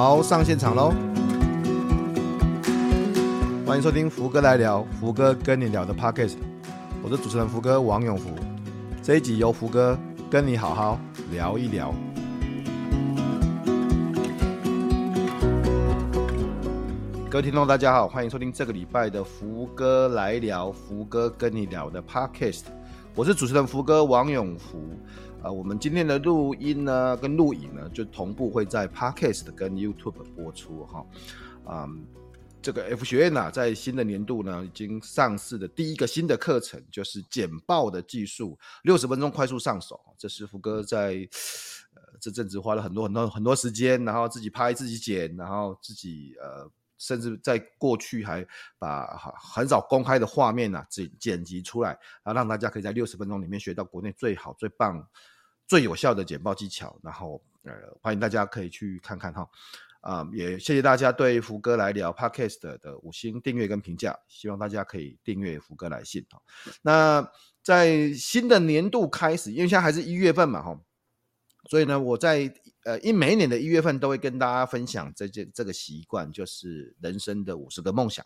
[0.00, 0.94] 好，上现场喽！
[3.66, 6.36] 欢迎收听福哥来聊，福哥跟你聊的 Podcast，
[7.02, 8.30] 我是主持人福哥王永福。
[9.02, 9.98] 这一集由福哥
[10.30, 11.00] 跟你好好
[11.32, 11.92] 聊一聊。
[17.28, 22.66] 各位听众，大家好，欢迎收听这个礼拜的福哥来聊，福哥跟你聊的 Podcast，
[23.16, 24.78] 我是主持人福哥王永福。
[25.42, 31.06] 啊，我们今天的录音呢，跟录影呢，就同步会在 Podcast 跟 YouTube 播出哈。
[31.64, 32.04] 啊、嗯，
[32.60, 40.00] 这个 F 学院呢、啊，在新的年度呢，已经上市的第一个新的课程，就是简报的技术，六十分钟快速上手。
[40.18, 41.28] 这是福哥在
[41.94, 46.68] 呃这阵子花了很多很多很多时间，然后自己拍自己剪，然后自己呃。
[46.98, 48.46] 甚至在过去还
[48.78, 49.06] 把
[49.40, 51.90] 很少公开的画面呢、啊、剪剪辑出来，
[52.22, 55.02] 然后让大家可以在六十分钟里面学到国内最好、最棒、
[55.66, 56.98] 最有效的简报技巧。
[57.02, 59.48] 然后呃，欢迎大家可以去看看哈。
[60.00, 66.40] 啊、也谢谢大家对福哥来聊 Podcast 的五星订阅跟评价，希望大家可以订阅福哥来信哈。
[66.82, 67.28] 那
[67.62, 70.80] 在新的年度开始，因为现在还是一月份嘛哈。
[71.68, 72.52] 所以呢，我在
[72.84, 78.24] 呃一每一年的一月份都会跟大家分享这件这个习惯，就是人生的五十个梦想。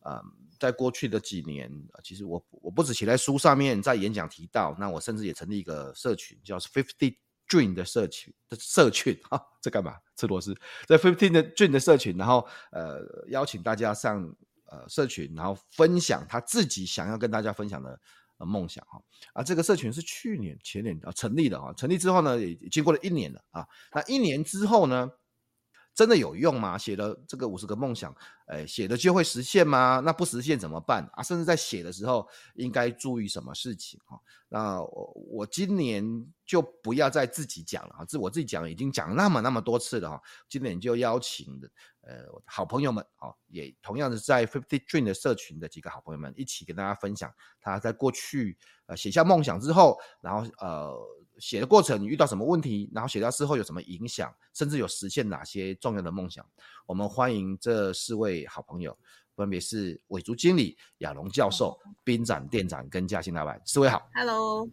[0.00, 0.20] 啊、
[0.60, 1.70] 在过去的几年，
[2.02, 7.16] 其实我我不止写在书上面，在演讲提到，那我甚至也成立一个社群，叫 Fifty
[7.48, 9.96] Dream 的社群的社群哈，这干嘛？
[10.14, 10.54] 吃螺丝，
[10.86, 14.30] 在 Fifty 的 Dream 的社群，然后呃邀请大家上
[14.66, 17.98] 呃社群，然后分享他自己想要跟大家分享的。
[18.38, 19.00] 呃，梦想哈
[19.32, 23.66] 啊，这个社群是去年前年啊成立的啊，成立之后呢，也经过了一年了啊。
[23.92, 25.10] 那一年之后呢，
[25.94, 26.76] 真的有用吗？
[26.76, 28.14] 写了这个五十个梦想，
[28.46, 30.02] 哎，写的就会实现吗？
[30.04, 31.22] 那不实现怎么办啊？
[31.22, 34.20] 甚至在写的时候应该注意什么事情哈？
[34.48, 36.04] 那我我今年
[36.44, 40.20] 就不要再自己讲了啊，自我自己讲已经讲那么那么多次了哈。
[40.48, 50.92] 今年就邀请的呃好朋友们啊，也同样是在 Fifty Dream 的社群的几个好朋友们一起跟大家分享他在过去呃写下梦想之后，然后呃。
[51.38, 56.44] 写的过程你遇到什么问题，然后写到之后有什么影响，甚至有实现哪些重要的梦想？
[56.86, 58.96] 我们欢迎这四位好朋友，
[59.34, 63.60] 分别是伟竹经理、亚龙教授、宾展店长跟嘉兴老板。
[63.64, 64.68] 四位好，Hello，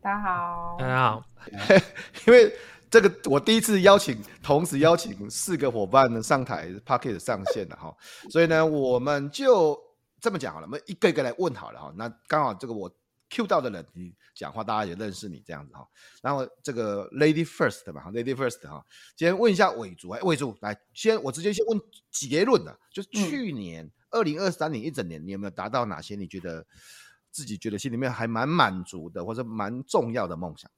[0.00, 1.24] 大家好，大家好。
[2.26, 2.54] 因为
[2.90, 7.96] 这个我第一次邀请，同时邀请四个伙伴呢上台 p o c k e t 上线了哈，
[8.30, 9.78] 所以呢，我们就
[10.20, 11.92] 这么讲好了，我们一个一个来问好了哈。
[11.96, 12.94] 那刚好这个我。
[13.34, 15.84] Q 到的人，你讲话大家也认识你这样子哈。
[16.22, 18.84] 然后这个 Lady First 嘛，Lady First 哈，
[19.16, 21.80] 先问一下伟竹，哎，伟竹来，先我直接先问
[22.12, 26.64] 结论的，就是去年二零二三年一整年，你有没有达到哪些你觉得
[27.32, 30.70] 自己觉得心里面还蛮满足的，或者蛮重要的梦想？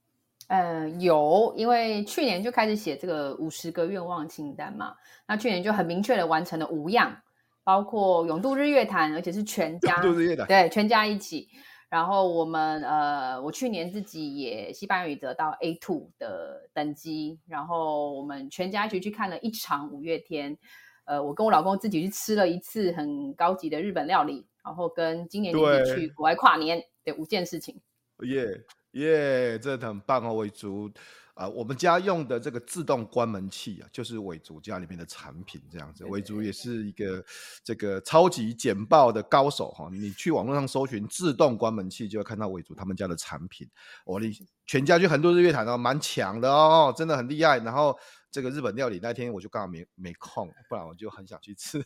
[0.47, 4.95] 呃，有，因为去年就开始写这个五十个愿望清单嘛，
[5.27, 7.21] 那去年就很明确的完成了五样，
[7.63, 11.49] 包括永渡日月潭，而且是全家，永渡日月潭，对，全家一起。
[11.89, 20.57] 然后我们呃，我去年自己也西班牙语得到 A two 的等级，然后我们全家一起去看了一场五月天，
[21.05, 27.79] 呃，我跟我老公自己去吃了一次很高级的日本料理，然后跟今年年底去国外跨年的五件事情。
[28.23, 28.45] 耶
[28.91, 30.91] 耶，真的很棒哦，伟竹。
[31.37, 36.03] 啊、呃，我们家用的这个自动关门器啊，就是伟竹家里面的产品，这样子。
[36.05, 37.23] 伟竹也是一个
[37.63, 39.87] 这个超级简报的高手哈。
[39.91, 43.69] 你去网络上搜寻自动关门器，就会看到伟竹他们家的产品。
[44.03, 44.25] 我的
[44.65, 47.59] 全家去很多日月潭哦，蛮强的哦，真的很厉害。
[47.59, 47.95] 然后
[48.31, 51.79] 这个日本料理那天我就刚好没没空，不然我就很想去吃。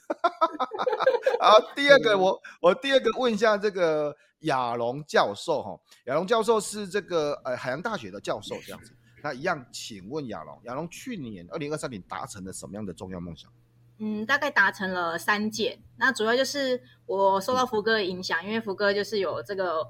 [1.42, 8.94] 好，第二个我我第二个问一下这个亚龙教授哈，亚龙教授是这个呃海洋大学的教授这样子。
[9.22, 13.52] 那一样，请问亚龙，亚龙去年二零二三年达成了什么样的重要梦想？
[14.00, 15.80] 嗯，大概达成了三件。
[15.98, 19.88] 那主要就是我受到福哥的影响，因为福哥就是有这个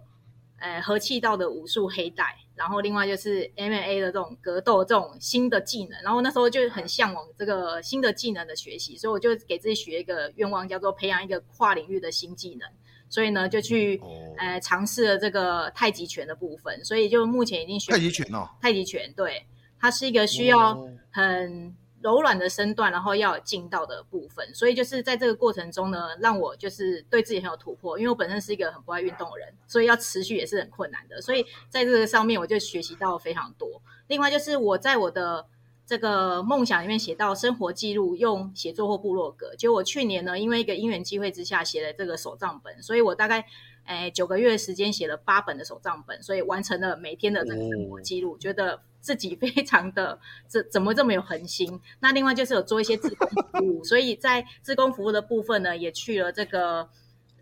[0.57, 12.69] 呃和气道的武术黑带，然后另外就是 MMA 的这种格斗这种新的技能，然后那时候就很向往这个新的技能的学习，所以我就给自己许一个愿望，叫做培养一个跨领域的新技能。
[13.11, 14.07] 所以呢，就去、哦、
[14.39, 18.49] 呃尝试了这个太极拳的部分，所以就目前已经学太极拳哦。
[18.61, 19.45] 太极拳对，
[19.79, 20.81] 它是一个需要
[21.11, 24.55] 很柔软的身段，然后要有劲道的部分。
[24.55, 31.21] 所以就是在这个过程中呢，让我就是对自己很有突破，因为我本身是一个很不爱运动的人，所以要持续也是很困难的。
[31.21, 33.69] 所以在这个上面，我就学习到非常多。
[34.07, 35.45] 另外就是我在我的。
[35.85, 39.55] 这个梦想里面写到生活记录，用写作或部落格。
[39.57, 43.45] 就我去年呢，因为一个因缘机会之下写了这个手账本，所以我大概
[43.85, 51.81] 诶九个月的时间写了八本的手账本，所以完成了每天的这个生活记录，哦、觉得自己非常的怎怎么这么有恒心。
[51.99, 56.89] 那另外就是有做一些自工服务，所以在自工服务的部分呢，也去了这个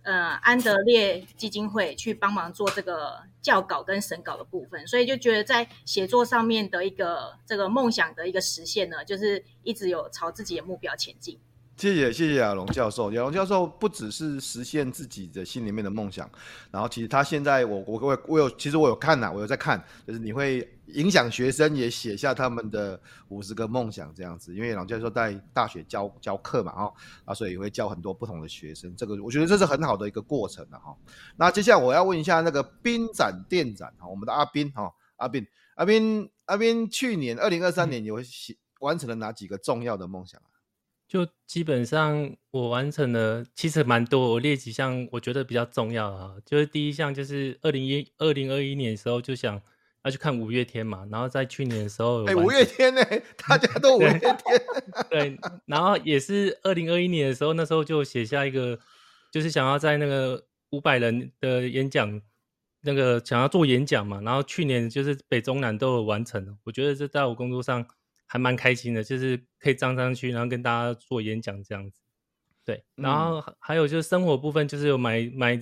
[0.10, 11.40] 呃安德烈基金会去帮忙做这个校稿跟审稿的部分，所以就觉得在写作上面的一个这个梦想的一个实现呢，就是一直有朝自己的目标前进。
[11.78, 16.30] 谢谢谢谢亚龙教授，亚龙教授不只是实现自己的心里面的梦想，
[16.72, 23.00] 然后其实他现在我我我我有其实我有看呐，我有在看，就是你会影响学生也写下他们的
[23.30, 26.94] 五十个梦想这样子，因为老教授在大学教教课嘛，哈
[27.26, 30.96] 啊，所以也会教很多不同的学生，这个我觉得这是很好的一个过程的哈。
[31.36, 35.46] 那接下来我要问一下那个宾展店展哈，我们的阿斌哈，阿斌
[35.76, 40.60] 阿斌阿斌，去年二零二三年有写完成了哪几个重要的梦想啊？
[41.08, 44.34] 就基本上我完成了，其实蛮多。
[44.34, 49.60] 我列几项我觉得比较重要啊，就是第一项就是二零一二零二一年的时候就想
[50.04, 54.60] 要去看五月天嘛，然后在去年的时候，哎、欸，五月天呢、欸， 大家都五月天，对，
[55.10, 58.80] 对，然后也是二零二一年的时候，那时候就写下一个，
[59.32, 62.22] 就是想要在那个五百人的演讲，
[62.82, 67.86] 那个想要做演讲嘛，然后去年就是北中南都有完成了，我觉得这在我工作上。
[68.32, 72.00] 还蛮开心的，就是可以站上去，然后跟大家做演讲这样子。
[72.64, 75.58] 对，然后还有就是生活部分，就是有买买，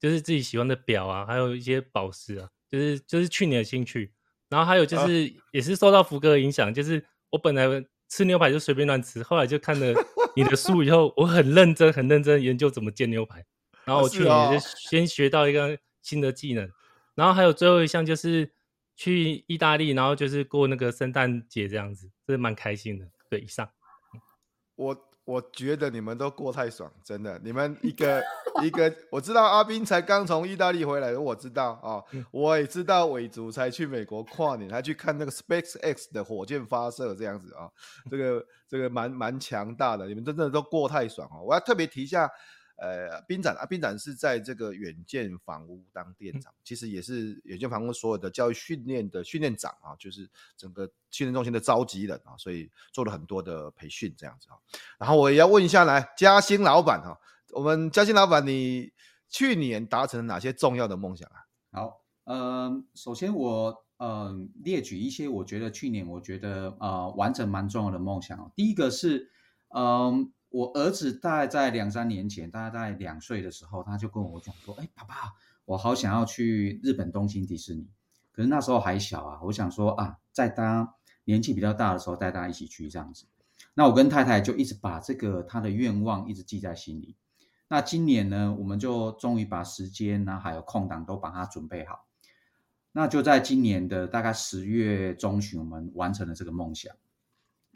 [0.00, 4.12] 就是自己喜欢的表啊，还有一些宝石啊，就是就是去年的兴趣。
[4.48, 7.66] 然后还有就是也是受到福哥的影响，就是我本来
[8.08, 9.94] 吃牛排就随便乱吃，后来就看了
[10.34, 13.44] 你的书以后，我很认真很认真研究怎么煎牛排。
[13.84, 16.70] 然后我去年就先学到一个新的技能。
[17.14, 18.52] 然后还有最后一项就是。
[18.98, 23.06] 去意大利，然后就是过那个圣诞节这样子，这是蛮开心的。
[23.28, 23.68] 对，以上。
[24.74, 27.38] 我我觉得你们都过太爽， 真的。
[27.44, 28.22] 你们一个
[28.62, 37.72] 一个，我知道阿斌才刚从意大利回来，我知道啊、哦嗯，我也知道伟竹才去美国跨年，还去看那个 SpaceX 的火箭发射这样子啊、哦，
[38.10, 40.06] 这个这个蛮蛮强大的。
[40.06, 41.42] 你们真的都过太爽哦！
[41.44, 42.30] 我要特别提一下。
[42.76, 50.28] 呃，宾展啊，宾展是在这个远见房屋当店长，其实也是远见房屋所有的教育训练的训练长啊，就是
[50.58, 54.58] 整个训练中心的召集人啊，所以做了很多的培训这样子啊。
[54.98, 57.18] 然后我也要问一下，来嘉兴老板哈，
[57.54, 58.92] 我们嘉兴老板，你
[59.30, 61.46] 去年达成了哪些重要的梦想啊？
[61.72, 68.52] 好，嗯、呃，首先我嗯、呃、列举一些我觉得去年我觉得呃完成蛮重要的梦想。
[68.54, 69.30] 第一个是
[69.70, 69.84] 嗯。
[69.84, 75.14] 呃我儿子大概在两三年前，大概在两岁的时候，他就跟我讲说：“哎，爸爸，
[75.64, 77.86] 我好想要去日本东京迪士尼。”
[78.32, 80.94] 可是那时候还小啊，我想说啊，在他
[81.24, 83.26] 年纪比较大的时候带他一起去这样子。
[83.74, 87.16] 那我跟太太就一直把这个他的愿望一直记在心里。
[87.68, 92.06] 那今年呢，我们就终于把时间呢还有空档都把它准备好。
[92.92, 96.94] 那就在今年的大概十月中旬，我们完成了这个梦想。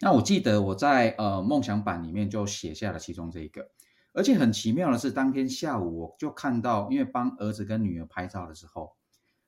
[0.01, 3.69] 那我记得我在呃梦想版里面就写下了其中这一个，
[4.13, 8.93] 而且很奇妙的是，当天下午我就看到，因为帮儿子跟女儿拍照的时候，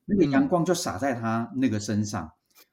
[0.04, 2.32] 那个阳光就洒在他那个身上，嗯、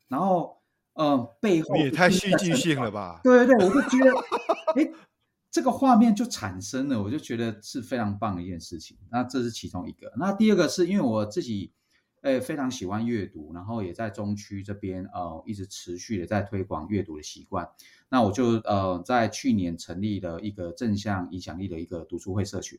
[0.09, 0.61] 然后
[0.93, 3.21] 呃背后也太戏剧性了吧？
[3.23, 4.11] 对对对，我就觉得，
[4.75, 4.91] 哎，
[5.49, 8.97] 这个画面就产生了，我就觉得是非常棒的一件事情。
[9.09, 11.71] 那这是其中一个，那第二个是因为我自己。
[12.21, 17.65] 诶，非常喜欢阅读，然后也在中区这边呃，一直持续的在推广阅读的习惯。
[18.09, 22.77] 那我就呃，在去年成立了一个正向影响力的一个读书会社群。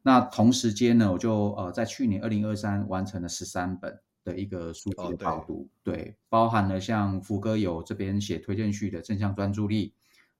[0.00, 9.92] 那同时间呢，我就呃，在去年二零二三完成了十三本的一个书籍的导读，哦对，对，包含了像福哥有这边写推荐序的正向专注力，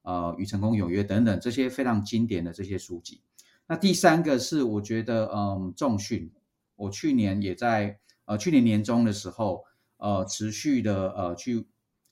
[0.02, 3.20] 呃，与成功有约等等这些非常经典的这些书籍。
[3.66, 6.32] 那第三个是我觉得嗯，重训，
[6.76, 7.98] 我去年也在。
[8.24, 9.64] 呃，去年年中的时候，
[9.96, 11.66] 呃，持续的呃去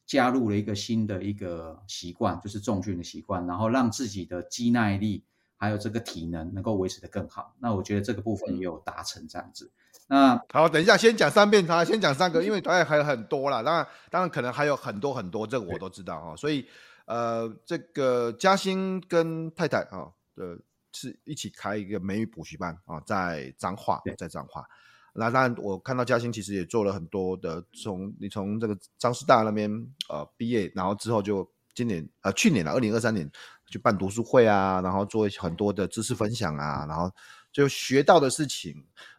[0.07, 5.25] 加入了一个新的一个习惯，就是重训的习惯，然后让自己的肌耐力
[5.57, 7.55] 还有这个体能能够维持得更好。
[7.61, 9.71] 那我觉得这个部分也有达成这样子。
[10.09, 16.35] 那好，等一下先讲三遍，他先讲三个，因为当然还有很多啦，当然当然可能还有很多很多，这个我都知道哈。
[16.35, 16.67] 所以
[17.05, 20.59] 呃，这个嘉兴跟太太啊，呃，
[20.93, 24.67] 是一起开一个美语补习班啊，在彰化，在彰化。
[25.13, 29.71] 那当然，我看到嘉兴其实也做了很多的，从你从这个彰师大那边
[30.09, 33.29] 呃毕业，然后之后就今年呃去年了，二零二三年
[33.67, 37.11] 去办读书会啊，然后做很多的知识分享啊，然后
[37.53, 38.73] 就学到的事情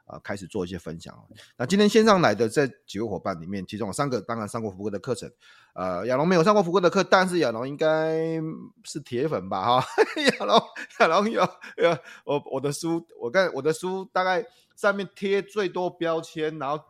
[0.06, 1.14] 啊、呃，开始做一些分享。
[1.58, 5.30] 那今天线上来的这几位伙伴里面，其中有三个当然上过福哥的课程，
[5.74, 8.40] 呃，亚龙没有上过福哥的课，但是亚龙应该
[8.86, 9.82] 是铁粉吧？
[9.82, 9.88] 哈，
[10.40, 10.62] 亚龙
[11.00, 11.42] 亚龙有
[11.78, 14.46] 有我我的书，我看我的书大概。
[14.82, 16.84] 上面贴最多标签，然后，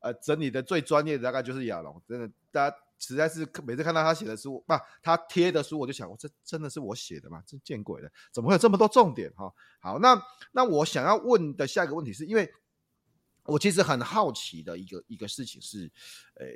[0.00, 7.42] 呃整理的最专业的大概就是亚龙，真的，大家实在是每次看到他写的书，不、他贴的书，我就想，我这真的是我写的吗？
[7.46, 9.52] 这见鬼了，怎么会有这么多重点哈？
[9.80, 10.18] 好，那
[10.50, 12.50] 那我想要问的下一个问题是，因为
[13.44, 15.92] 我其实很好奇的一个一个事情是，
[16.36, 16.46] 呃，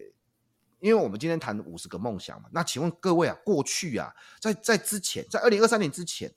[0.81, 4.11] 因为我们今天谈五十个梦想嘛，那请问各位啊，过去啊，
[4.41, 6.35] 在在之前，在二零二三年之前。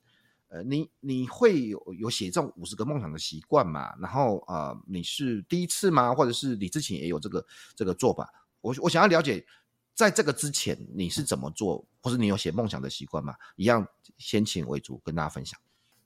[0.54, 3.92] 呃，你你会有有写这种五十个梦想的习惯吗？
[4.00, 6.14] 然后呃，你是第一次吗？
[6.14, 7.44] 或者是你之前也有这个
[7.76, 8.32] 这个做法？
[8.62, 9.44] 我我想要了解，
[9.96, 13.34] 在这个之前你是怎么做，或是你有写梦想的习惯吗？
[13.56, 13.88] 一样，
[14.20, 15.60] 先请为主跟大家分享。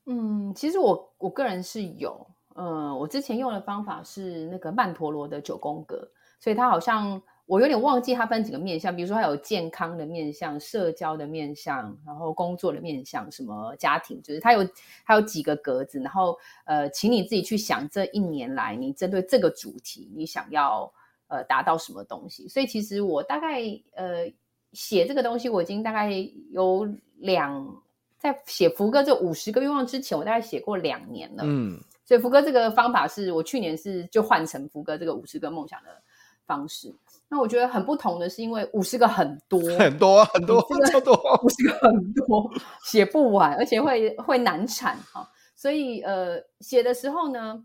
[0.06, 2.26] 嗯，其实我我个人是有，
[2.56, 7.22] 呃，我之前用的方法是那个曼陀罗的九宫格，所以它好像。
[7.48, 14.68] 我有点忘记它分几个面向，比如说它有健康的面向、社交的面向，然后工作的面向，什么家庭，就是它有
[15.06, 20.92] 它有几个格子，然后呃，请你自己去想这一年来你针对这个主题你想要
[21.30, 22.50] 呃达到什么东西。
[22.50, 23.62] 所以其实我大概
[23.96, 24.30] 呃
[24.74, 26.12] 写这个东西，我已经大概
[26.52, 26.86] 有
[27.16, 27.82] 两
[28.20, 31.44] 在写福哥这五十个愿望之前，我大概写过两年了。
[31.46, 35.90] 嗯，所以福哥这个方法是我去年是就换成福哥这个五十个梦想的
[36.46, 36.94] 方式。
[37.30, 42.52] 那我觉得很不同的是，因为五十个很多 很多很多很多，五十个很多
[42.86, 45.30] 写不完，而且会会难产哈。
[45.56, 47.64] 所以呃，写的时候呢，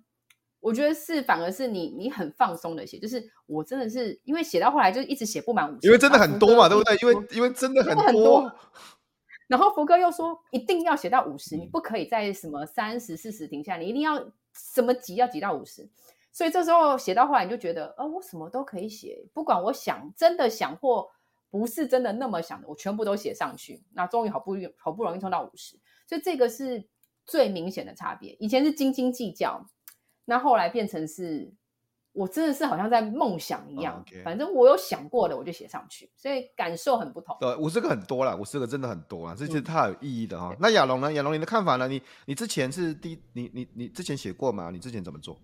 [0.61, 6.97] 我觉得是反而是你你很放松的写，就是我真的是因为写到后来就一直写不满五十，因为真的很多嘛，对不对？
[7.03, 8.53] 因为因为真的很多，很多。
[9.49, 14.19] 然后福哥又说一定要写到五十，你不可以在什么三十四十停下，你一定要
[14.55, 15.89] 什么挤要挤到五十。
[16.33, 21.07] 所以这时候写到后来，你就觉得，呃，我什么都可以写，不管我想真的想或
[21.51, 23.85] 不是真的那么想的，我全部都写上去。
[23.93, 26.89] 那终于好不容易好不容易冲到五十，所以这个是
[27.27, 28.35] 最明显的差别。
[28.41, 29.69] 以前是斤斤计较，
[30.25, 31.53] 那后来变成是，
[32.13, 34.03] 我真的是好像在梦想一样。
[34.25, 37.37] 反正我有想过的，我就写上去，所以感受很不同。
[37.41, 40.51] 对，五十个很多了，五十个真的很多啊，这是太有意义的哈、哦。
[40.53, 41.13] 嗯、那亚龙呢？
[41.13, 41.87] 亚龙，你的看法呢？
[41.87, 44.71] 你你之前是第你你你之前写过吗？
[44.71, 45.39] 你之前怎么做？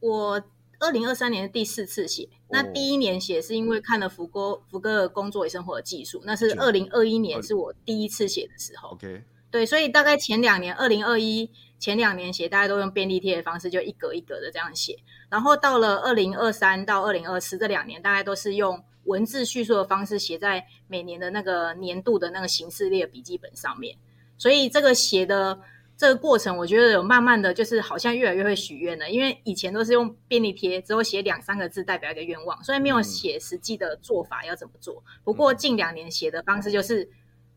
[0.00, 0.42] 我
[0.80, 8.90] 二零二三年的第四次写，那第一年写是因为看了福哥福哥的工作与生活的技术，那是二零二一年是我第一次写的时候。
[8.90, 11.50] OK，对，所以大概前两年，二零二一
[11.80, 14.96] 前两年写，大家都用便利贴的方式，就一格一格的这样写。
[15.28, 23.96] 然后到了二零二三到二零二四这两年，大概都是用文字叙述的方式写在每年的那个年度的那个形式列笔记本上面。
[24.36, 25.58] 所以这个写的。
[25.98, 35.02] 这个过程我觉得有慢慢的就是好像越来越会许愿了，因为以前都是用便利贴，只有写两三个字代表一个愿望，所以没有写实际的做法要怎么做。
[35.24, 37.10] 不过近两年写的方式就是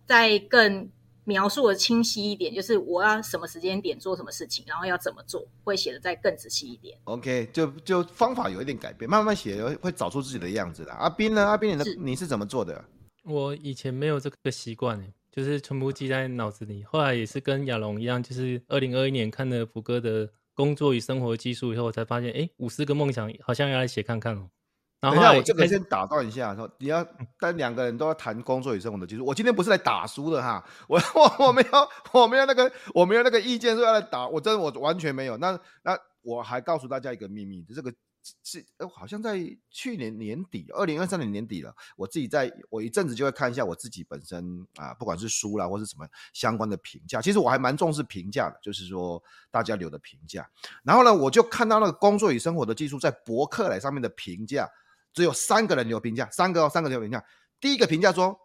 [0.08, 0.90] 在更
[1.24, 6.98] 描述的清晰一点，就是我要什么时间点做什么事情，然后要怎么做，会写的再更仔细一点。
[7.04, 10.92] OK，就就方法有一点改变，慢慢写会找出自己的样子的。
[10.94, 11.46] 阿斌呢？
[11.46, 12.84] 阿斌，你的是你是怎么做的？
[13.24, 15.00] 我以前没有这个习惯
[15.32, 24.50] 就是全部记在脑子里，后来也是跟亚龙一样，就是二零二一年看了福哥的工作与生活技术以后，我才发现，哎，五十个梦想好像要来写看看哦。
[25.00, 27.08] 然后，我这个先打断一下，说你要
[27.40, 29.26] 但两个人都要谈工作与生活的技术。
[29.26, 35.38] 我今天不是来打书的哈，我我我没有我没有那个我没有那个意见说要来打，我真的我完全没有。
[35.38, 37.94] 那那我还告诉大家一个秘密，这个。
[38.44, 41.76] 是呃，好像在去年年底，二零二三年年底了。
[41.96, 47.22] 我自己在我一阵子就会看一下我自己本身啊，不管是书啦或是什么相关的评价。
[47.22, 50.48] 其实我还蛮重视评价的，就是说大家留的评价。
[50.84, 54.70] 然后呢，我就看到那个工作与生活的技术在博客来上面的评价，
[55.14, 57.24] 只有三个人留评价，三个哦，三个留评价。
[57.60, 58.38] 第一个评价说：“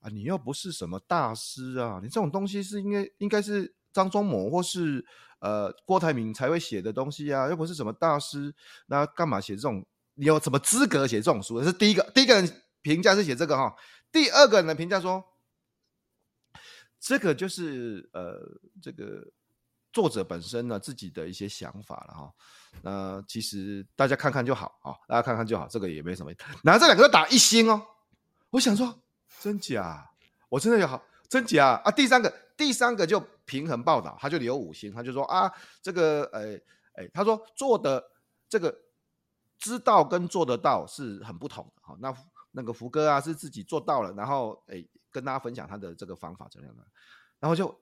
[0.00, 5.04] 啊，你又不是什么大师啊，你这种东西是应该应该是张忠谋或是。”
[5.38, 8.52] 呃，郭台铭才会写的东西啊，又不是什么大师，
[8.86, 9.86] 那干嘛写这种？
[10.14, 11.60] 你有什么资格写这种书？
[11.60, 13.76] 这是第一个，第一个人评价是写这个哈。
[14.10, 15.22] 第二个人的评价说，
[16.98, 18.40] 这个就是呃，
[18.80, 19.30] 这个
[19.92, 22.32] 作者本身呢自己的一些想法了哈。
[22.80, 26.32] 那其实大家看看就好啊，大家看看就好，这个也没什么。
[26.64, 27.86] 然后这两个都打一星哦，
[28.48, 29.02] 我想说
[29.38, 30.10] 真假？
[30.48, 31.90] 我真的有好真假啊？
[31.90, 33.22] 第三个，第三个就。
[33.46, 35.50] 平衡报道，他就留五星，他就说啊，
[35.80, 36.60] 这个，哎、
[37.02, 38.04] 哎、他说做的
[38.48, 38.76] 这个
[39.58, 41.80] 知道跟做得到是很不同的。
[41.80, 42.14] 好，那
[42.50, 46.84] 那个福哥啊是自己做到了，然后哎、跟大家分享他的这个方法怎样的，
[47.40, 47.74] 然后就。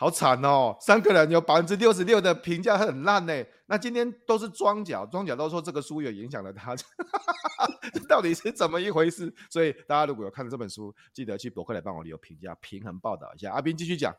[0.00, 0.74] 好惨哦！
[0.80, 3.44] 三个人有百分之六十六的评价很烂呢。
[3.66, 9.30] 那今天都是庄脚，庄脚都说这个书有影响了他，这 到底是怎么一回事？
[9.50, 13.52] 所以大家如果有看了这本书，记得去博客来帮我留评价，平衡报道一下。
[13.52, 14.16] 阿斌继续讲。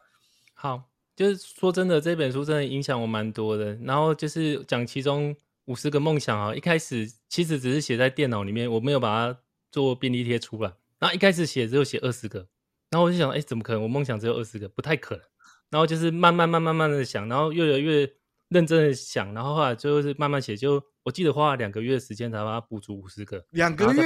[0.54, 0.84] 好，
[1.16, 3.74] 就是说真的，这本书真的影响我蛮多的。
[3.78, 5.36] 然后就是讲其中
[5.66, 9.40] 五十个梦想啊，一开始其实只是写在电脑里面，我没有把它
[9.72, 10.72] 做便利贴出来。
[11.00, 12.48] 然后一开始写只有写二十个，
[12.92, 13.82] 然后我就想，哎，怎么可能？
[13.82, 15.26] 我梦想只有二十个，不太可能。
[15.72, 18.08] 然后就是慢慢、慢、慢慢的想，然后越来越
[18.50, 20.56] 认真的想，然后后来最后是慢慢写。
[20.56, 23.44] 就我记得花了两个月的时间才把它补足五十个。
[23.50, 24.04] 两个月？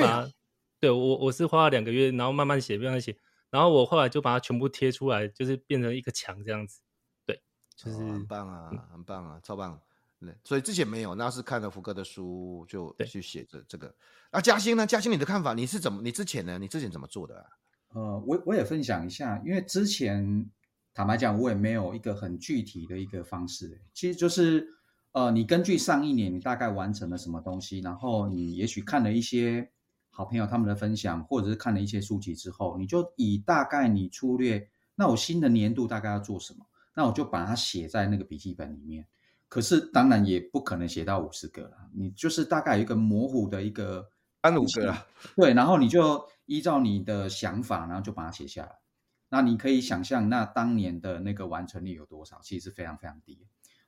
[0.79, 3.17] 对，我我是花了两个月，然后慢慢写，慢慢写。
[3.49, 6.81] 然后我后来就把它全部贴出来，就是变成一个墙这样子。
[7.25, 7.41] 对，
[7.75, 9.81] 就是、哦、很棒啊，很棒啊，超棒。
[10.43, 13.93] 所以之前没有，那是看了福哥的书就去写这这个。
[14.31, 14.85] 那嘉兴呢？
[14.85, 15.53] 嘉兴，你的看法？
[15.53, 16.01] 你是怎么？
[16.01, 16.57] 你之前呢？
[16.57, 17.45] 你之前怎么做的、啊？
[17.93, 20.49] 呃，我我也分享一下，因为之前
[20.95, 23.81] 坦白讲，我也没有一个很具体的一个方式。
[23.93, 24.65] 其实就是，
[25.11, 29.69] 呃，你根据上一年你大概完成了什么东西，然后你也许看了一些
[30.09, 36.65] 好朋友他们的分享，或者是看了一些书籍之后，你就以大概你粗略，那我新的年度大概要做什么？
[36.93, 39.05] 那我就把它写在那个笔记本里面。
[39.49, 44.09] 可是当然也不可能写到五十个了，你就是大概有一个模糊的一个
[44.43, 48.71] 三五个了，对，然后你就依照你的想法，然后就把它写下来。
[49.35, 52.39] 那你可以想象，那当年的那个完成率有多少？
[52.41, 53.45] 其实是非常非常低。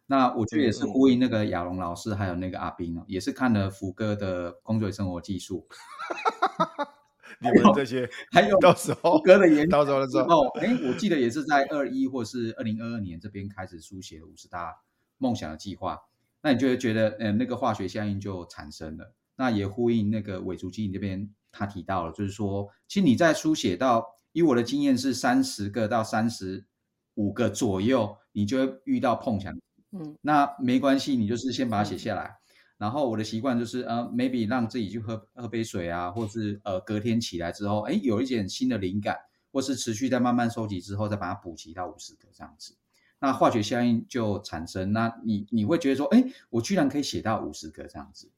[0.07, 5.65] 那我觉得也是呼应那个亚龙老师，还有那个阿斌哦，也是看了福哥的工作与生活技术。
[7.39, 14.75] 你们这些 还有到时候福哥的研到时候的时候，哎，我记得也是在二一或是二零二二年这边开始书写了五十大。
[15.19, 15.99] 梦想的计划，
[16.41, 19.15] 那你就会觉得，呃，那个化学效应就产生了。
[19.35, 24.05] 那也呼应那个韦竹基这边他提到了，就是说，其实你在书写到，
[24.37, 26.63] 以我的经验是三十个到三十
[27.15, 29.51] 五个左右，你就会遇到碰墙。
[29.93, 32.25] 嗯，那没关系，你就是先把它写下来。
[32.25, 32.37] 嗯、
[32.77, 39.17] 然后我的习惯就是，呃，maybe 让自己去喝喝杯水啊，或是呃隔天起来之后，哎，有一点新的灵感，
[39.51, 42.77] 或是持续在慢慢收集之后，再把它补齐到五十个这样子。
[43.19, 48.29] 那化学效应就产生，那你你会觉得说，哎，我居然可以写到五十个这样子。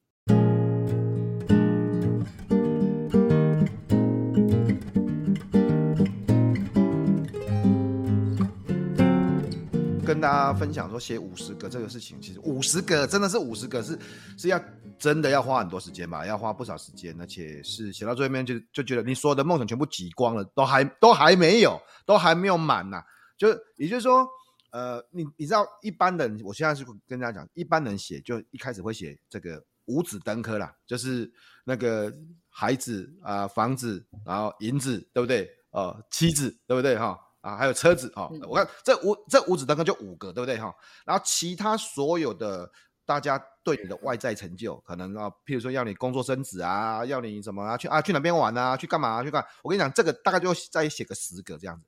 [10.20, 13.98] 跟大家分享说，写五十个这个事情，其实五十个真的是五十个是
[14.36, 14.62] 是要
[14.98, 23.04] 真的要花很多时间吧，要花不少时间，而且是写到最后面就就觉得你所有的梦想全部挤光了，都还都还没有，都还没有满呐、啊，
[23.38, 24.28] 就也就是说。
[24.72, 31.28] 呃，你你知道一般人，我现在是跟大家讲，一般人写就一开始会写这个五子登科啦，就是
[31.64, 32.12] 那个
[32.48, 35.50] 孩子啊、房子，然后银子，对不对？
[35.72, 36.96] 呃，妻子，对不对？
[36.96, 38.38] 哈啊，还有车子哈、哦。
[38.48, 40.58] 我看这五这五子登科就五个，对不对？
[40.58, 40.74] 哈，
[41.04, 42.70] 然后其他所有的
[43.04, 49.44] 大家对你的外在成就，可能啊，譬如说要你工作升职啊，要你什么啊，去啊去哪边玩啊，去干嘛啊，去干？
[49.62, 51.86] 我跟你讲，这个大概就再写个十个这样子。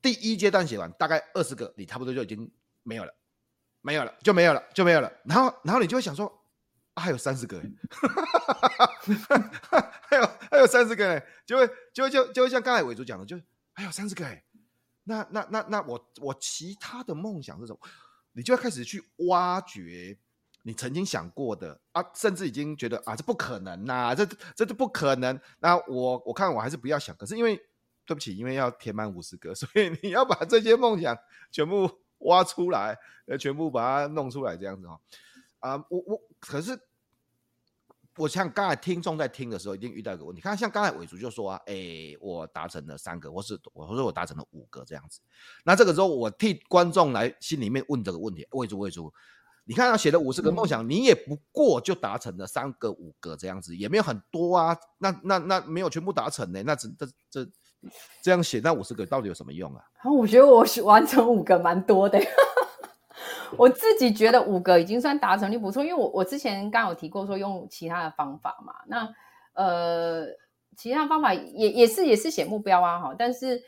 [0.00, 2.50] 第一阶段写完，大概二十个，你差不多就已经
[2.82, 3.14] 没有了，
[3.80, 5.12] 没有了，就没有了，就没有了。
[5.24, 6.26] 然后，然后你就会想说，
[6.94, 7.62] 啊、还有三十个，
[10.10, 13.38] 还有还有三十个哎，就会就会就就会像刚才伟竹讲的，就
[13.72, 14.42] 还有三十个哎，
[15.04, 17.78] 那那那那我我其他的梦想是什么？
[18.32, 20.18] 你就要开始去挖掘
[20.62, 25.40] 你曾经想过的啊，甚至已经觉得啊，这不可能呐、啊，这这都不可能。
[25.58, 27.60] 那我我看我还是不要想，可是因为。
[28.04, 31.16] 对不起，因为要填满五十个，所以你要把这些梦想
[31.52, 35.00] 全部挖出来，呃，全部把它弄出来，这样子哈。
[35.60, 36.76] 啊、我我可是，
[38.16, 40.40] 我像刚才听众在听的时候，一定遇到一个问题。
[40.40, 45.20] 看，像刚才伟竹就说啊，哎，我达成了三个，或是我说我达成了五个这样子。
[45.64, 49.12] 那这个时候，我替观众来心里面问这个问题：伟竹，伟竹，
[49.64, 54.76] 你看他写的五十个梦想，嗯、你也不过就达成了三个、五个这样子，也没有很多啊。
[54.98, 56.62] 那那那没有全部达成呢？
[56.64, 57.50] 那这这这。
[58.22, 59.82] 这样写那五十个到底有什么用啊？
[60.04, 62.16] 我觉得我完成五个蛮多的，
[63.56, 69.14] 我自己觉得五个已经算达成率不错，因为我我之前刚有提过说用其他的方法嘛，那
[69.54, 70.26] 呃
[70.76, 73.62] 其他方法也也是也是写目标啊哈，但是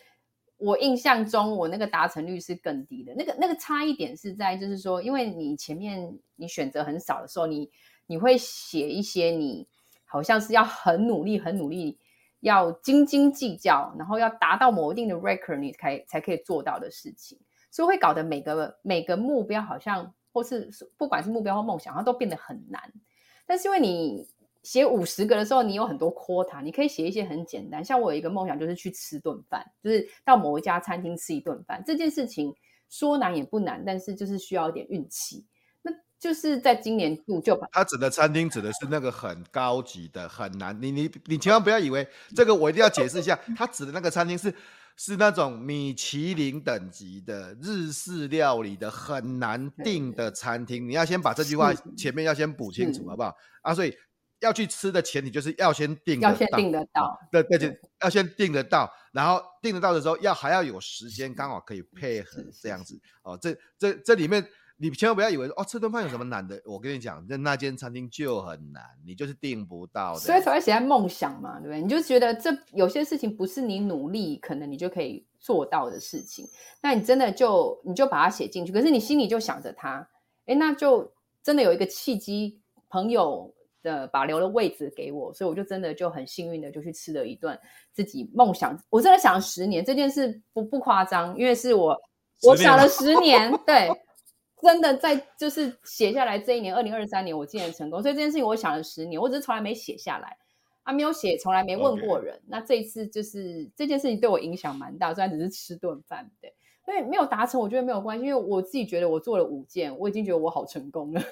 [0.57, 7.71] 我印象中我那个达成率是更低的，那个那个差异点是在就是说，因为你前面你选择很少的时候，你
[8.07, 9.67] 你会写一些你
[10.05, 11.99] 好像是要很努力很努力。
[12.41, 17.39] 要斤斤计较，然后要达到某一定的 record，你才才可以做到的事情，
[17.75, 22.81] 所以会搞得每个每个目标好像，或是不管是目标或梦想，它都变得很难。
[23.45, 24.29] 但是因为你
[24.63, 27.85] 写五十个的时候，你有很多 quota，你可以写一些很简单。
[27.85, 31.83] 像我有一个梦想，就是去吃顿饭，就是到某一家餐厅吃一顿饭。
[31.85, 32.55] 这件事情
[32.89, 35.45] 说难也不难，但是就是需要一点运气。
[35.83, 42.07] 那就是在今年度就把他指的餐厅指的是那个很高级的很难，你你你千万不要以为
[42.37, 44.55] 这个我一定要解释一下，他指的那个餐厅是
[44.97, 53.35] 是那种米其林等级的日式料理的很难订的餐厅，你要先把这句话前面要先补清楚，好不好？
[53.63, 53.97] 啊，所以
[54.41, 63.01] 要去吃的前提就是要先订，要先订得到，对对对，要先订得到，然后订得到的时候要还要有时间刚好可以配合这样子。
[63.23, 64.47] 哦，这这这里面。
[64.77, 66.61] 你千万不要以为说哦，吃顿饭有什么难的？
[66.65, 70.19] 我跟你讲，那那间餐厅就很难，你就是订不到的。
[70.19, 71.81] 所以才会写在梦想嘛，对不对？
[71.81, 76.45] 你就觉得这有些事情不是你努力可能你就可以做到的事情，
[76.83, 78.73] 那你真的就你就把它写进去。
[78.73, 80.07] 可是你心里就想着它，
[80.47, 81.11] 哎，那就
[81.43, 87.57] 真的有一个契机，朋友的把留了位置给我，所以我就真的就很幸运的就去吃了一顿
[87.93, 88.77] 自己梦想。
[88.91, 91.97] 我真的想了十年这件事不不夸张，因为是我
[92.43, 93.89] 我想了十年，对。
[94.65, 100.37] 真的在就是写下来这一年，二零二三年我竟然成功，所以这件事情我想了十年，我只是从来没写下来，
[100.83, 102.41] 啊，没有写，从来没问过人。
[102.49, 106.53] 那这一次就是这件事情对我影响蛮大，虽然只是吃顿饭，对，
[106.85, 111.23] 所以没有达成，我觉得没有关系，因为我自己觉得我做了五件，我已经觉得我好成功了。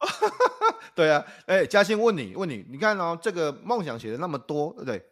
[0.94, 5.02] 对啊，哎、欸，嘉欣问你问你，你看哦，这个梦想写的那么多，对不对？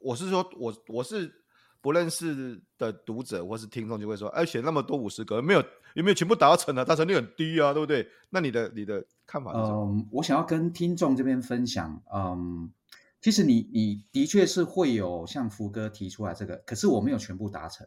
[0.00, 1.41] 我是说我我是。
[1.82, 5.60] 不认识的读者或是听众就会说：“哎，写那么多五十个，没有
[5.94, 6.84] 有没有全部达成啊？
[6.84, 9.90] 达成率很低啊，对不对？”那你的你的看法是什么？
[9.90, 12.72] 嗯，我想要跟听众这边分享，嗯，
[13.20, 17.86] 其实你你的确是会有像福哥提出来这个，可是我没有全部达成。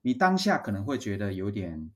[0.00, 1.90] 你当下可能会觉得有点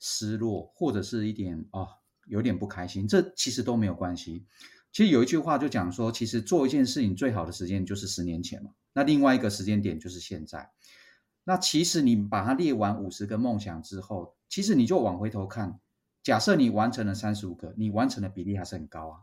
[0.00, 1.86] 失落，或者是一点哦，
[2.26, 4.46] 有点不开心，这其实都没有关系。
[4.90, 8.70] 其实有一句话就讲说，其实做一件事情最好的时间就是十年前嘛。
[8.92, 10.70] 那另外一个时间点就是现在。
[11.44, 15.80] 那其实你把它列完五十个梦想之后，其实你就往回头看，
[16.22, 19.20] 假设你完成了三十五个，你完成的比例还是很高啊。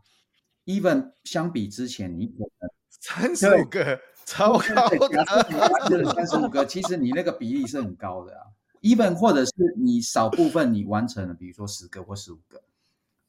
[0.65, 2.33] Even 相比之前，你
[2.89, 8.47] 三十五个超高的，三十五个，其实你那个比例是很高的啊。
[8.81, 12.61] Even 或者是你少部分你完成了，比如说十个或十五个，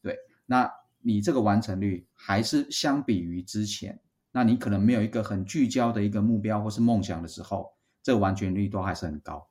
[0.03, 0.71] 对，那。
[1.03, 3.99] 你这个完成率还是相比于之前，
[4.33, 9.49] 那你可能没有一个很聚焦的一个目标或是梦想的时候，这个完成率都还是很高。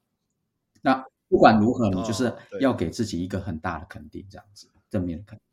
[0.81, 5.43] 那不管如何，你就是要给自己一个很大的肯定，这样子正面的肯定。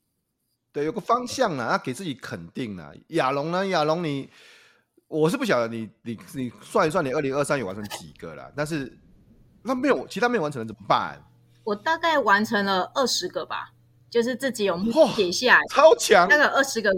[0.72, 2.92] 对，有个方向啊，要给自己肯定啊。
[3.08, 3.66] 亚龙呢？
[3.66, 4.30] 亚龙，你
[5.08, 8.52] 我是不晓得你你你算一算，你二零二三有完成几个了？
[8.54, 8.96] 但是
[9.62, 11.20] 那没有其他没有完成的怎么办？
[11.64, 13.72] 我大概完成了二十个吧。
[14.09, 14.79] 就是自己有
[15.14, 16.90] 写下来，超强，那个二十个，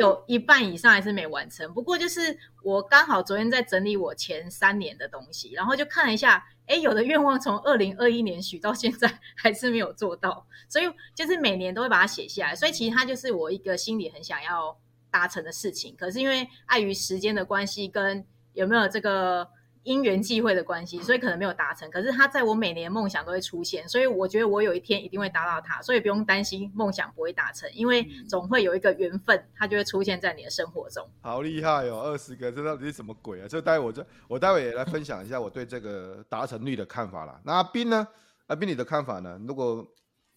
[0.00, 1.72] 有一半以上还是没完成。
[1.74, 12.54] 不过就是我刚好昨天在整理我前三年的东西，然后就看了一下，哎，有的愿望从二零二一年许到现在 还是没有做到，所以就是每年都会把它写下来。
[12.54, 14.78] 所以其实它就是我一个心里很想要
[15.10, 19.48] 达成的事情，可是因为碍于时间的关系跟有没有这个。
[19.84, 21.88] 因缘际会的关系，所以可能没有达成。
[21.90, 31.08] 可是他在我每年梦想都会出现，所以我觉得我有一天一定会达到它，所以不用担心梦想不会达成，因为总会有一个缘分，它就会出现在你的生活中。
[31.20, 33.46] 好厉害哦，二十个，这到底是什么鬼啊？
[33.48, 37.40] 这待会我这我待会也来分享一下我对这个达成率的看法啦。
[37.44, 38.08] 那阿斌呢？
[38.46, 39.38] 阿斌你的看法呢？
[39.46, 39.86] 如果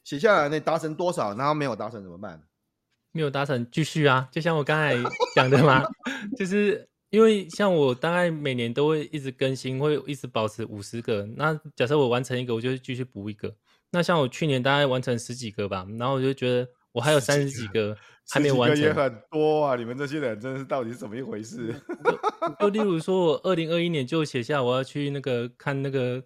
[0.03, 1.33] 写下来，你达成多少？
[1.35, 2.41] 然后没有达成怎么办？
[3.13, 4.27] 没有达成，继续啊！
[4.31, 4.95] 就像我刚才
[5.33, 5.83] 讲的嘛，
[6.37, 6.89] 就是。
[7.09, 11.25] 因为像我大概每年都会一直更新，会一直保持五十个。
[11.37, 13.55] 那假设我完成一个，我就继续补一个。
[13.91, 17.95] 那像我去年大概完成十几个吧，然后我就觉得我还有三十几个
[18.29, 18.83] 还没完成。
[18.83, 19.77] 也很多啊！
[19.77, 21.73] 你们这些人真的是到底是怎么一回事？
[22.59, 26.21] 就，就例如说，我二零二一年就写下我要去那个看那个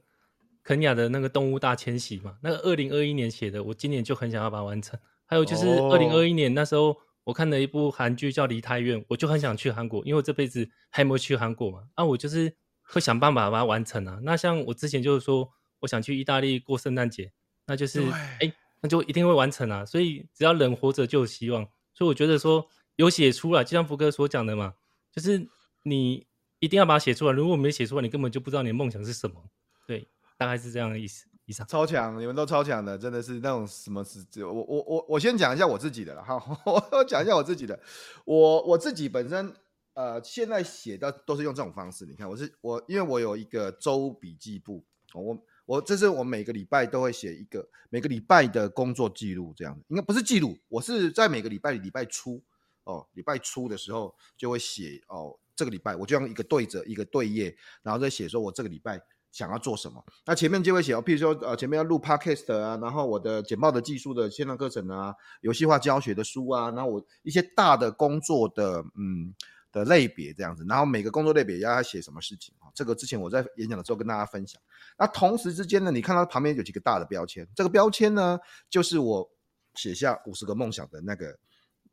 [0.63, 2.38] 肯雅的那个动物大迁徙嘛。
[2.41, 5.00] 那个二零二一年写的，我今年就很想要把它完成。
[5.28, 6.98] 还有就是二零二一年那时候。
[7.24, 11.84] 我看了一部韩剧叫《梨泰院》，我就很想去韩国，因为我这辈子还没有去韩国嘛。
[11.94, 14.20] 啊，我就是会想办法把它完成啊。
[14.24, 17.32] 那像我之前就是说，我想去意大利过圣诞节，
[17.68, 18.02] 那就是
[18.40, 19.86] 哎，那就一定会完成啊。
[19.86, 21.64] 所以只要人活着就有希望。
[21.94, 24.74] 所以我觉得说有写出来，就像福哥所讲的嘛，
[25.12, 25.48] 就是
[25.84, 26.26] 你
[26.60, 27.34] 一定要把它写出来。
[27.34, 29.44] 如果没写出来，你根本就不知道你的梦想是什么。
[29.86, 30.08] 对，
[30.38, 31.28] 大概是这样的意思。
[31.52, 34.46] 超强，你们都超强的，真的是那种什么是？
[34.46, 36.36] 我我我我先讲一下我自己的了哈，
[36.66, 37.80] 我讲一下我自己的。
[38.26, 39.54] 我我自己本身
[39.94, 42.06] 呃，现在写的都是用这种方式。
[42.06, 44.84] 你看，我是我，因为我有一个周笔记簿，
[45.14, 52.42] 我我这是我每个礼拜都会写一个每个礼拜的工作记录，这样的应该不是记录，我是在每个礼拜礼拜初
[52.84, 59.02] 哦，礼拜初的时候就会写哦，这个礼拜我就用一个对折一个对页，然后再写说我这个礼拜。
[59.32, 60.04] 想要做什么？
[60.26, 69.34] 那前面就会写哦，譬如说，呃，前面要录 podcast 啊，然后我的简报的技术的线上课程啊，游戏化教学的书啊，然后我一些大的工作的，嗯，
[69.72, 72.67] 的类别这样子，然后每个工作类别要写什么事情啊？
[72.76, 74.62] 这个之前我在演讲的时候跟大家分享。
[74.98, 78.38] 那同时之间呢，你看到旁边有几个大的标签，这个标签呢
[78.70, 79.32] 就是我
[79.76, 81.39] 写下五十个梦想的那个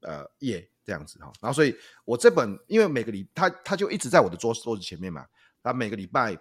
[0.01, 1.33] 呃页这样子哈。
[1.41, 1.73] 然后所以
[2.05, 5.25] 我这本因为每个礼他他就一直在我的桌桌子前面嘛，
[5.63, 6.37] 他每个礼拜。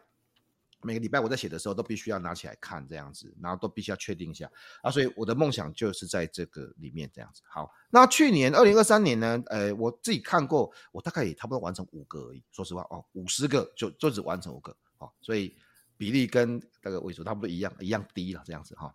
[0.82, 4.50] 每个礼拜我在写的时候都必须要拿起来看这样子，然后都必须要确定一下
[4.82, 7.42] 啊，所以我的梦想就是在这个里面这样子。
[7.50, 12.44] 好，那去年二零二三年呢，呃，我自己看过，我大概也差不多完成五个而已。
[12.52, 15.56] 说实话哦，五十个就就只完成五个，哦，所以
[15.98, 18.94] 比例跟那个位数差不多一样一样低了这样子哈。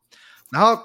[0.50, 0.80] 然后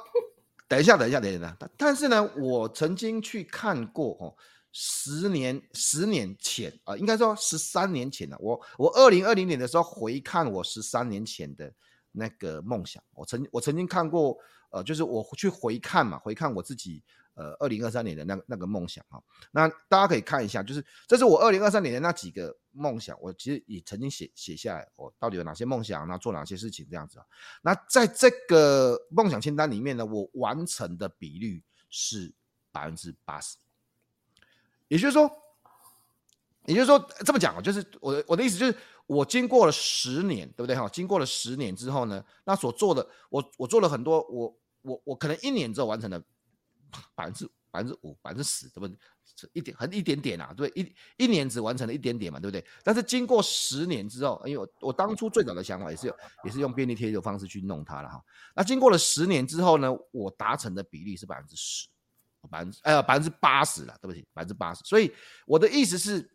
[0.68, 4.36] 等一下，等一下，等一下，但但是呢，我曾经去看过哦。
[4.72, 8.38] 十年，十年前啊、应该说十三年前了。
[8.40, 11.74] 我我二零二零年的时候回看我十三年前的
[12.12, 14.38] 那个梦想，我曾我曾经看过，
[14.70, 17.04] 呃，就是我去回看嘛，回看我自己
[17.34, 19.20] 呃二零二三年的那那个梦想啊。
[19.52, 27.26] 那大家可以看一下，就是这是我二零二三年的那几个梦想，我其实也曾经写写下来，我到底有哪些梦想，然后做哪些事情这样子啊。
[27.64, 32.34] 那在这个梦想清单里面呢，我完成的比率是
[32.72, 33.58] 百分之八十。
[34.88, 35.30] 也就是说，
[36.66, 40.88] 也就是说，这么讲啊，就是我的我的意思就是，我经过了十年，对不对哈？
[40.90, 46.22] 经过了十年之后呢，那所做的，我我做了很多，我我我可能一年之后完成了
[47.16, 48.98] 百分之百分之五、百分之十，对不对？
[49.54, 50.82] 一点很一点点啊，对对？
[50.82, 52.66] 一一年只完成了一点点嘛，对不对？
[52.84, 58.20] 但是经过十年之后，因为我我当初最早的想法也是有，也是用便利贴的方式去弄它了哈。
[58.56, 61.88] 那经过了十年之后呢，我达成的比例是百分之十。
[62.50, 64.84] 百分之呃百分之八十了，对不起，百分之八十。
[64.86, 65.14] 所以
[65.46, 66.30] 我的意思是，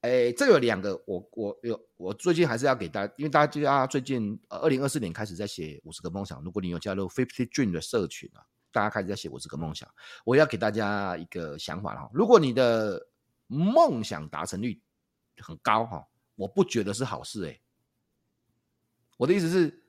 [0.00, 6.42] 哎，这有两个，我我有我最近还是要给大家，因为大家就啊最近呃二零二四年开始在写五十个梦想。
[6.42, 9.88] 如果你有加入 Fifty Dream 的社群啊，大家开始在写五十个梦想，
[10.24, 12.10] 我要给大家一个想法哈。
[12.12, 13.06] 如果你的
[13.46, 14.80] 梦想达成率
[15.38, 17.60] 很高哈，我不觉得是好事哎。
[19.16, 19.82] 我的意思是，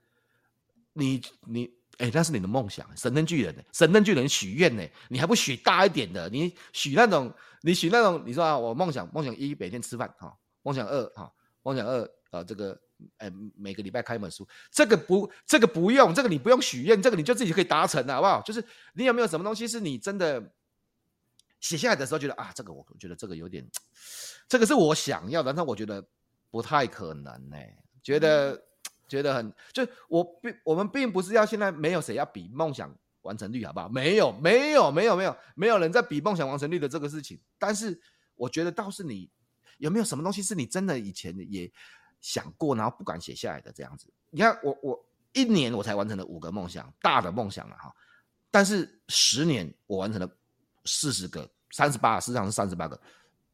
[0.93, 1.79] 你你。
[2.00, 3.62] 哎，那是你的梦想，神灯巨人呢？
[3.74, 4.84] 神灯巨人许愿呢？
[5.10, 6.30] 你还不许大一点的？
[6.30, 7.32] 你许那种，
[7.62, 10.34] 你许那种，你说啊，我梦想梦想一每天吃饭哈，
[10.64, 11.30] 梦想二哈，
[11.62, 12.80] 梦想二呃这个
[13.18, 18.42] 哎每个礼拜看一本书，这个不这个不用，这个你不用许愿，这个你就自己可以达成了，好不好？
[18.44, 20.42] 就是你有没有什么东西是你真的
[21.60, 23.70] 写下来的时候觉得啊，这个我觉得这个有点，
[24.48, 26.02] 这个是我想要的，但我觉得
[26.50, 27.58] 不太可能呢，
[28.02, 28.68] 觉得。
[29.10, 33.89] 觉得很，就我并我们并不是要现在没有谁要比梦想完成率好不好？
[33.89, 37.38] 没有没有没有没有没有人在比梦想完成率的这个事情。
[37.58, 38.00] 但是
[38.36, 39.30] 我觉得倒是你
[39.80, 41.69] 有没有什么东西是你真的以前也
[42.22, 44.08] 想过，然后不敢写下来的这样子？
[44.30, 47.93] 你看我我一年我才完成了五个梦想，大的梦想了哈。
[48.52, 50.30] 但是十年我完成了
[50.86, 53.00] 四十个，三十八，实际上是三十八个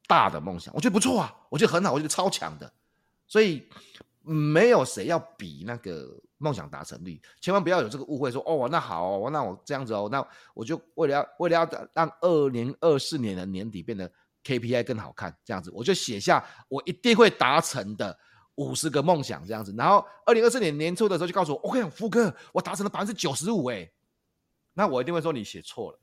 [0.05, 2.71] 大的梦想，我觉得不错啊，我觉得很好，我觉得超强的，
[3.25, 3.67] 所以。
[4.25, 14.11] 没有谁要比那个梦想达成率，千万不要有这个误会说，哦，那好哦，那我这样子哦，那我就为了要为了要让二零二四年的年底变得
[14.43, 18.17] KPI 更好看，这样子我就写下我一定会达成的
[18.55, 23.89] 五十个梦想，这样子，然后二零二四年年初的时候就告诉我，OK，福哥，我达成了百分之九十五，哎，
[24.73, 25.99] 那我一定会说你写错了，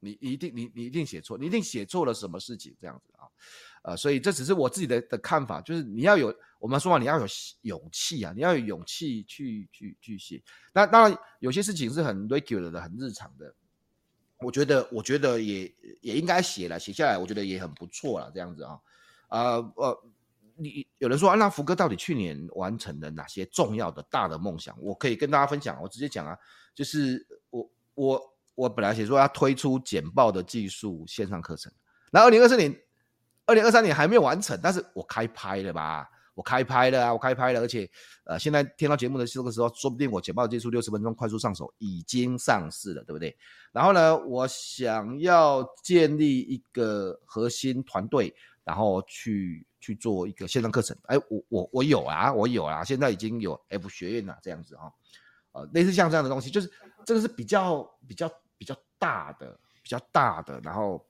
[0.00, 3.26] 你一定你你一定写错，你一定写错了什么事情，这样子啊。
[3.84, 7.26] 呃，所以这只是我自己的的看法，就是你要有我们说话，你要有
[7.62, 10.40] 勇气啊，你要有勇气去去去写。
[10.72, 13.52] 那当然有些事情是很 regular 的，很日常的，
[14.38, 18.78] 我觉得我觉得也也应该写了，写下来，我觉得也很不错了，这样子啊。
[19.26, 20.04] 呃呃，
[20.54, 24.80] 你有人说啊，那福哥到底去年完成了哪些重要的大的梦想？
[24.80, 26.38] 我可以跟大家分享，我直接讲啊，
[26.76, 31.72] 就是我我我本来写说要推出简报的技术线上课程，
[32.12, 32.72] 那二零二四年。
[33.44, 36.08] 二零二三年还没有完成，但是我开拍了吧？
[36.34, 37.88] 我开拍了啊，我开拍了，而且
[38.24, 43.36] 呃，现在听到节目的这个时候，说不定我简报技术六十分钟快速上手已经上市了，对不对？
[43.72, 50.96] 然后呢，我想要建立一个核心团队，然后去去做一个线上课程。
[51.04, 54.92] 哎，我我我有啊，我有啊，现在已经有 F 学院了，这样子啊，
[55.52, 56.70] 呃，类似像这样的东西，就是
[57.04, 61.04] 这个是比较比较比较大的，比较大的，然后。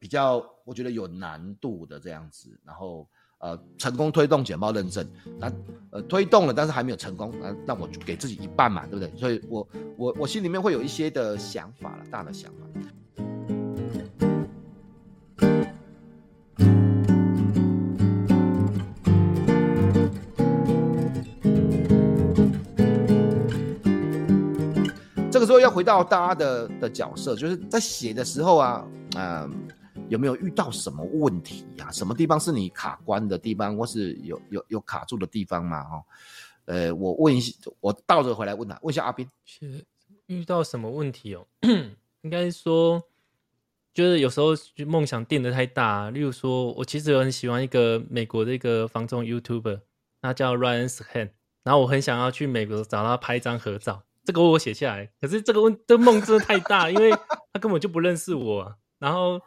[0.00, 3.08] 比较我觉得有难度的这样子，然后
[3.42, 5.06] 呃成功推动简报认证，
[5.38, 5.52] 那
[5.90, 9.12] 呃推动了，但是还没有成功，那那我就给自己一半嘛，对不对？
[9.16, 12.58] 所以我我我心里面会有一些的想法了，大的想法。
[25.30, 29.50] 这个时候要回到大家的的角色，就是在写的时候啊，嗯、
[30.12, 31.90] 有没有遇到什么问题呀、啊？
[31.90, 35.82] 什么地方是你卡关的地方，或是有有有卡住的地方吗？
[35.82, 36.04] 哈，
[36.66, 39.26] 呃，我问一下，我倒着回来问他，问一下阿斌，
[40.26, 41.46] 遇到什么问题哦？
[42.20, 43.02] 应该说，
[43.94, 49.80] 就是有时候就梦想定得太大，例如说，我其实很喜欢一个美国的一个房中 YouTuber，
[50.20, 51.30] 他叫 Ryan Scan，
[51.64, 54.02] 然后我很想要去美国找他拍一张合照。
[54.24, 57.10] 这个我写下来，可是这个问这个、梦真的太大，因为
[57.52, 59.40] 他根本就不认识我、然后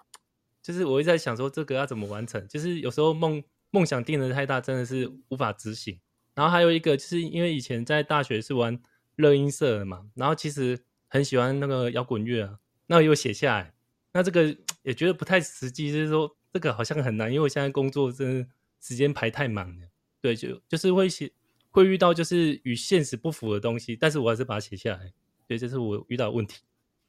[0.66, 2.48] 就是我一直在想说，这个要怎么完成？
[2.48, 6.00] 就是有时候梦梦想定得太大，真的是无法执行。
[6.34, 8.82] 然后还有一个，就是因为以前在大学是玩
[9.18, 13.76] 乐音社的嘛，然后其实很喜欢那个摇滚乐啊，那我又写下来。
[14.14, 18.48] 那这个 也觉得不太实际，就是说这个好像很难，因为我现在工作真的
[18.82, 19.88] 时间排太满了。
[20.20, 21.32] 对，就就是会写。
[21.70, 25.12] 会遇到就是与现实不符的东西，但是我还是把它写下来，
[25.46, 26.62] 所以这是我遇到的问题。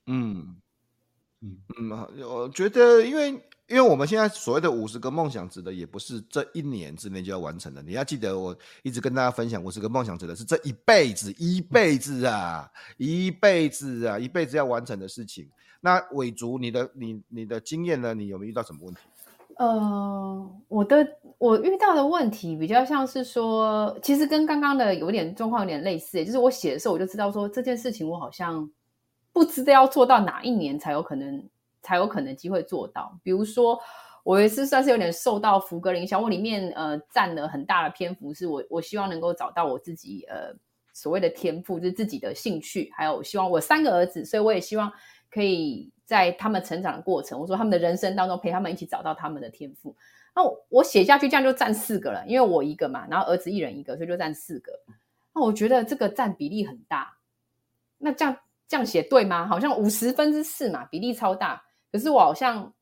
[0.06, 0.56] 嗯
[1.46, 3.30] 嗯嗯，我觉得，因为
[3.68, 7.82] 因为我们现在所谓的五十个梦想，指的也不是这一年之内就要完成的。
[7.82, 15.48] 你要记得，我一直跟大家分享，五十个梦想指的是这一辈子，一辈子啊，一辈子啊，一辈子要完成的事情。
[15.80, 18.14] 那伟竹，你的你你的经验呢？
[18.14, 19.00] 你有没有遇到什么问题？
[19.56, 21.06] 呃，我的
[21.38, 28.68] 我遇到的问题比较像是说，其实跟刚刚的有点状况有点类似，就是我写的时候我就知道说这件事情我好像
[29.36, 31.46] 不知道要做到哪一年才有可能
[31.82, 33.14] 才有可能机会做到。
[33.22, 33.78] 比如说，
[34.24, 40.54] 我也是算是有点受到福格的影响，我里面呃占了很大的篇幅，是我我希望能够找到我自己呃
[40.94, 44.90] 所谓的天赋，就是自己的兴趣，还有我希望我三个儿子，所以我也希望
[45.30, 45.92] 可以。
[46.06, 49.92] 在他们成长的过程，我说他们的人生当中陪他们一起找到他们的天赋。
[50.36, 54.70] 那我写下去，这样就占四个了，因为我一个嘛，然后儿子一人一个，所以就占四个。
[55.34, 57.16] 那我觉得这个占比例很大。
[57.98, 58.36] 那这样
[58.68, 59.46] 这样写对吗？
[59.46, 61.62] 好像五十分之四嘛，比例超大。
[61.92, 62.72] 可是我好像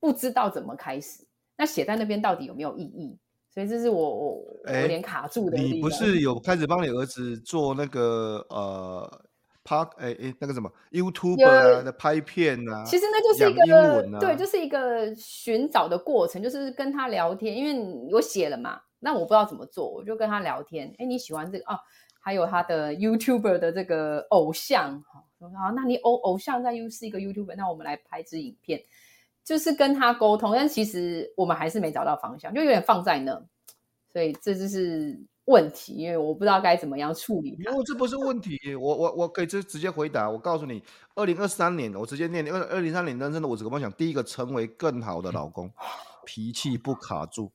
[0.00, 1.26] 不知道怎么开始。
[1.56, 3.18] 那写在那边到底有没有意义？
[3.52, 4.44] 所以这是我我
[4.80, 5.56] 有点卡住的。
[5.56, 9.20] 你不是有开始帮你儿子做那个呃？
[9.66, 20.94] 拍哎哎，那个什么 YouTube 啊的拍片啊，其实那就是一个、啊、对，就是一个寻找的过程，就是跟他聊天，因为我写了嘛，那我不知道怎么做，我就跟他聊天。
[20.98, 21.78] 哎，你喜欢这个哦？
[22.24, 28.82] 还有他的 YouTuber 的这个偶像，好，那你偶偶像在又是一个 YouTuber，那我们来拍支影片，
[29.44, 30.52] 就是跟他沟通。
[30.52, 33.44] 但其实我们还是没找到方向，就有点放在那，
[34.12, 35.22] 所以这就是。
[35.46, 37.50] 问题，因为我不知道该怎么样处理。
[37.50, 40.30] 因为这不是问题，我我我可以直直接回答。
[40.30, 40.82] 我告诉你，
[41.14, 42.50] 二零二三年，我直接念。
[42.50, 45.70] 二二零三年人生的五十个梦想，第一个成为更好的老公，
[46.24, 47.52] 脾气不卡住。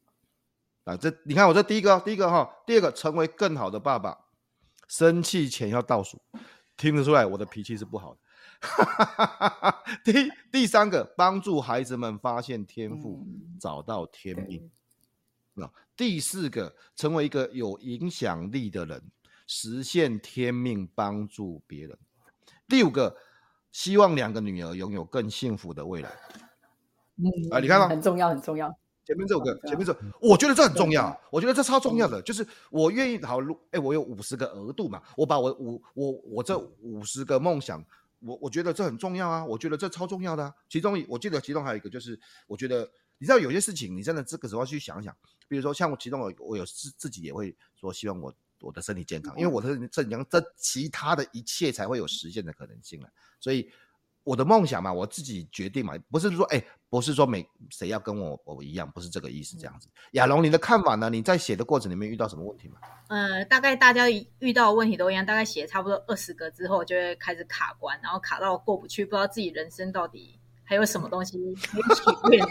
[0.83, 4.15] 啊，这你看我这第一个，第一个哈，第二个成为更好的爸爸，
[4.89, 6.19] 生气前要倒数，
[6.75, 8.19] 听得出来我的脾气是不好的。
[10.03, 14.69] 第第三个，帮助孩子们发现天赋，嗯、找到天命。
[15.53, 19.01] 那第四个，成为一个有影响力的人，
[19.47, 21.97] 实现天命，帮助别人。
[22.67, 23.15] 第五个，
[23.71, 26.09] 希望两个女儿拥有更幸福的未来。
[27.15, 27.87] 嗯，啊，你看吗？
[27.87, 28.78] 很重要，很重要。
[29.09, 31.19] 前面这五个，前面这，我觉得这很重要。
[31.31, 33.39] 我觉得这超重要的，就是我愿意好，
[33.71, 37.83] 哎，我有五十个额度嘛，我把我五我我这五十个梦想，
[38.19, 40.53] 我我觉得这很重要啊，我觉得这超重要的啊。
[40.69, 42.87] 其中，我记得其中还有一个，就是我觉得。
[43.21, 45.13] 你知道有些事情，你真的这个时候去想想，
[45.49, 53.09] 比如说像我其中我我有自自己也会说，希望我我的身体健康，因为我的这样这其他的一切才会有实现的可能性了。
[53.41, 53.69] 所以
[54.29, 59.87] 我的梦想嘛，我自己决定嘛，不是说哎，不是说每谁要跟我我一样，不是这个意思这样子。
[60.11, 61.09] 亚龙，你的看法呢？
[61.09, 62.75] 你在写的过程里面遇到什么问题吗？
[63.07, 70.39] 呃，大概大家遇到的问题都一样，大概写差不多二十个之后就会开始卡关，然后卡到过不去，不知道自己人生到底。
[70.63, 72.45] 还有什么东西可以 许愿？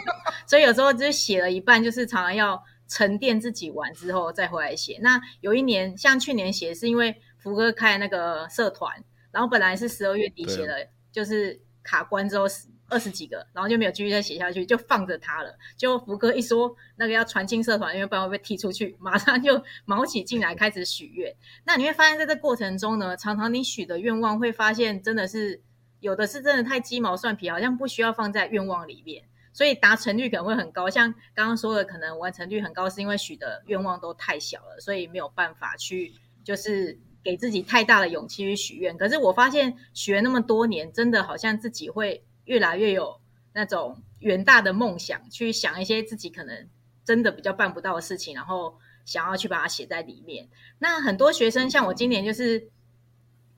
[0.45, 4.99] 所以有时候就是写了一半，就是常常要沉淀自己完之后再回来写。
[5.01, 8.93] 那有一年，像去年写是因为福哥开那个社团，
[9.31, 12.45] 然后本来是十二月底写的，就是卡关之后
[12.89, 15.57] 二十几个，然后就没有继续再写下去，就放着它了。
[15.77, 21.35] 就福哥一说那个要传进社团，因为不然会被踢出去，马上就卯起劲来开始许愿。
[21.65, 25.63] 那你会发现在这过程中呢，常常你许的愿望会发现真的是。
[26.01, 30.89] 有的是真的太鸡毛蒜皮，好像不需要放在愿望里面，所以达成率可能会很高。
[30.89, 36.15] 像刚刚说的，可能完成率很高，是因为许的愿望都太小了，所以没有办法去
[36.45, 38.97] 就是给自己太大的勇气去许愿。
[38.97, 43.21] 可是我发现许了那么多年，真的好像自己会越来越有
[43.53, 46.69] 那种远大的梦想，去想一些自己可能
[47.05, 50.49] 真的比较办不到的事情，然后想要去把它写在里面。
[50.79, 52.71] 那很多学生像我今年就是。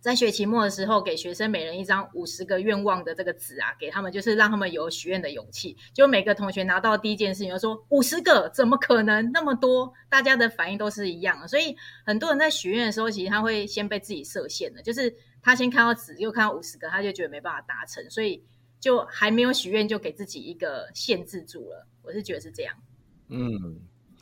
[0.00, 5.76] 在学期末的时候，给学生每人一张五十个愿望的这个纸啊，给他们就是让他们有许愿的勇气。
[5.92, 9.92] 就每个同学拿到第一件事情就说五十个，怎么可能那么多？
[10.08, 11.76] 大家的反应都是一样的，所以
[12.06, 18.42] 很多人在许愿的时候，其实他会先被自己设限的，就是他先看到纸，又看到五十个，他就觉得没办法达成，所以
[18.80, 21.86] 就还没有许愿就给自己一个限制住了。
[22.02, 22.74] 我是觉得是这样。
[23.28, 23.78] 嗯，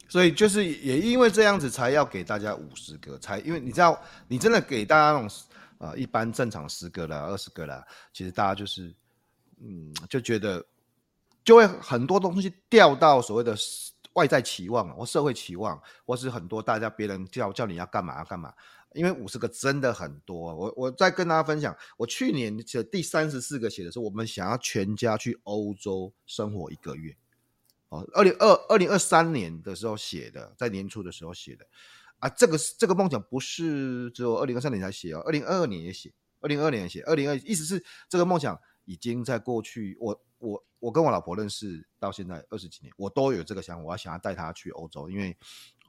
[0.08, 5.30] 所以就是也因为这样子才要给大家五十个，才因为你知道，你真的给大家那种。
[5.78, 8.92] 啊、一般正常十个啦，二十个啦，其实大家就是，
[9.60, 10.64] 嗯，就觉得
[11.44, 13.56] 就会很多东西掉到所谓的
[14.14, 18.52] 外在期望或社会期望，或是很多大家别人叫叫你要干嘛要干嘛，
[18.92, 20.52] 因为五十个真的很多。
[20.52, 27.16] 我我再跟大家分享，我去年写第三十四个写的是我们想要全家去欧洲生活一个月，
[27.90, 31.64] 哦，二零二二零二三年的时候写的，在年初的时候写的。
[32.18, 45.36] 啊，这个是这个梦想不是只有二零二三年才写哦，二零二二年也写，二零二二年也写，二零二意思是这个梦想已经在过去，我我我跟我老婆认识到现在二十几年，我都有这个想法，我要想要带她去欧洲，因为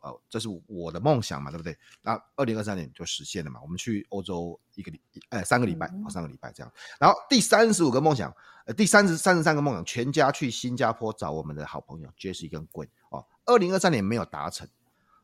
[0.02, 1.76] 哦这是我的梦想嘛，对不对？
[2.04, 8.32] 那二零二三年就实现了嘛，我们去欧洲一个礼哎三个礼拜，哦三个礼拜这样，然后第三十五个梦想，
[8.68, 14.68] 呃第三十三十三个梦想，全家去新加坡找我们的好朋友 Jessie 跟 Gwen 哦，二零二三年没有达成，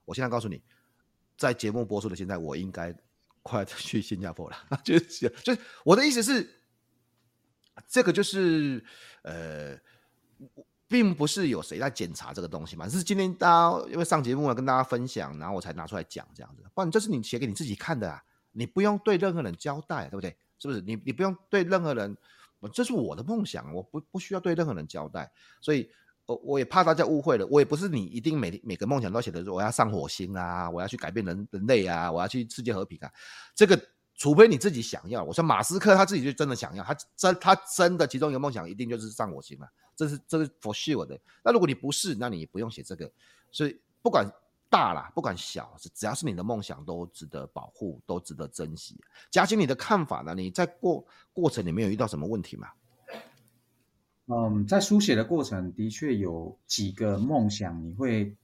[0.05, 0.63] 我现在告诉你。
[1.37, 2.95] 在节目播出的现在，我应该
[3.43, 4.57] 快去新加坡了。
[4.83, 6.61] 就是，就是我的意思是，
[7.87, 8.83] 这个就是
[9.23, 9.77] 呃，
[10.87, 16.63] 并不是有谁在检查这个东西嘛，是今天大家因为上节目了，跟大家分享，然后我才拿出来讲这样子。
[16.73, 20.35] 不然这是你写给你自己看的啊，你不用对任何人交代，对不对？
[20.57, 20.81] 是不是？
[20.81, 22.17] 你你不用对任何人，
[22.73, 25.31] 这是我的梦想，我不不需要对任何人交代，
[25.61, 25.89] 所以。
[26.25, 33.11] 我我也怕大家误会了，我也不是你一定每每个梦想都写的说我要上火星啊，我要去改变人人类啊，我要去世界和平啊，
[33.53, 33.79] 这个
[34.15, 35.23] 除非你自己想要。
[35.23, 41.19] 我说马斯克他自己就真的想要，他真他真的其中一个梦想一定就是上火星啊，这是这是 for sure 的。
[41.43, 43.11] 那如果你不是，那你也不用写这个。
[43.51, 44.27] 所以不管
[44.67, 48.99] 大啦，不管小，只要是你的梦想都值得保护，都值得珍惜。
[49.29, 50.33] 嘉欣，你的看法呢？
[50.33, 52.67] 你在过过程里面有遇到什么问题吗？
[54.27, 58.35] 嗯，在书写的过程的确有几个梦想，你会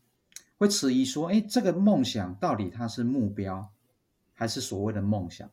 [0.58, 3.68] 会迟疑说，哎，这个梦想到底它是目标，
[4.34, 5.50] 还是所谓的梦想？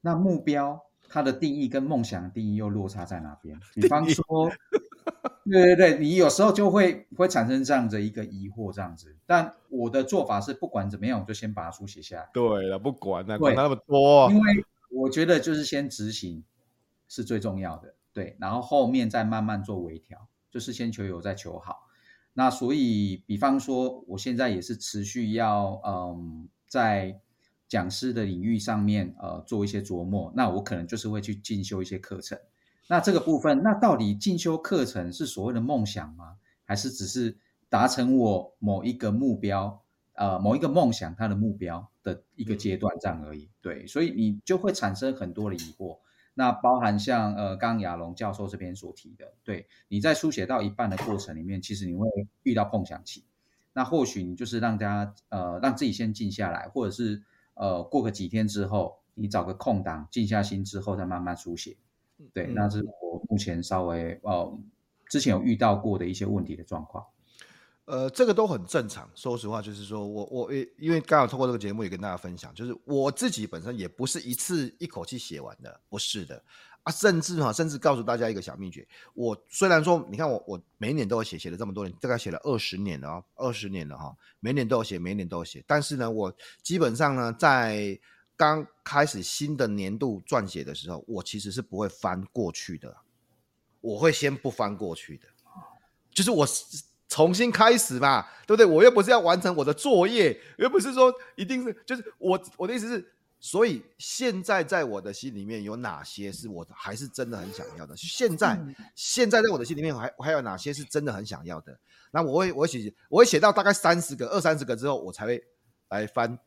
[0.00, 3.60] 那目标它的定义跟梦想的定义又落差在哪边？
[3.74, 4.50] 比方说，
[5.44, 9.14] 对对对，你有时候就会会产生这样的一个疑惑，这样子。
[9.26, 12.30] 但我的做法是，不管怎么样，我就先把它书写下来。
[12.32, 16.42] 对了，不管那管那么多，因为我觉得就是先执行
[17.06, 17.94] 是最重要的。
[18.12, 21.88] 对，然后后面再慢慢做微调，就是先求有，再求好。
[22.34, 27.20] 那所以，比方说，我现在也是持续要，嗯，在
[27.68, 30.32] 讲师的领域上面，呃，做一些琢磨。
[30.34, 32.38] 那我可能就是会去进修一些课程。
[32.88, 36.36] 那这个部分，那到底进修课程是所谓的梦想吗？
[36.64, 37.36] 还是只是
[37.68, 39.82] 达成我某一个目标，
[40.14, 43.50] 呃，某一个梦想它的目标的一个阶段这样而已？
[43.60, 45.98] 对，所以你就会产生很多的疑惑。
[46.34, 52.08] 那包含像呃，刚刚亚龙教授这边所提的，对，你在书写到一半的过程里面，其实你会
[52.42, 53.24] 遇到碰响期。
[53.74, 57.22] 那或许你就是让大家呃，让自己先静下来，或者是
[57.54, 61.76] 呃，过个几天之后，你找个空档静下心之后再慢慢书写。
[62.32, 64.58] 对，那是我目前稍微呃，
[65.08, 67.04] 之前有遇到过的一些问题的状况。
[67.92, 69.06] 呃，这个都很正常。
[69.14, 76.42] 说实话，就是说我我因为刚好通过这个节目也跟大家分享，就是我自己本身也不是一次一口气写完的，不是的
[76.84, 76.90] 啊。
[76.90, 85.62] 甚至哈，甚至告诉大家一个小秘诀，我虽然说，你看我我每年都有写，写了这么多年，大概写了二十年了啊，二十年了哈，每年都有写，每年都有写。
[85.66, 88.00] 但是呢，我基本上呢，在
[88.38, 92.96] 刚开始新的年度撰写的时候，我其实是不会翻过去的，
[93.82, 95.28] 我会先不翻过去的，
[96.10, 96.48] 就是我。
[97.12, 98.64] 重新开始嘛，对不对？
[98.64, 107.94] 我又不是要完成我的作业，又不是说一定是，就是我我的意思是，所以现在在我的心里面有哪些是我还是真的很想要的？
[107.94, 108.58] 现在
[108.94, 111.78] 现在在我的心里面还还有哪些是真的很想要的？
[112.10, 115.44] 那我会我会写我会写到大概三十个二三十个之后，我才会
[115.90, 116.38] 来翻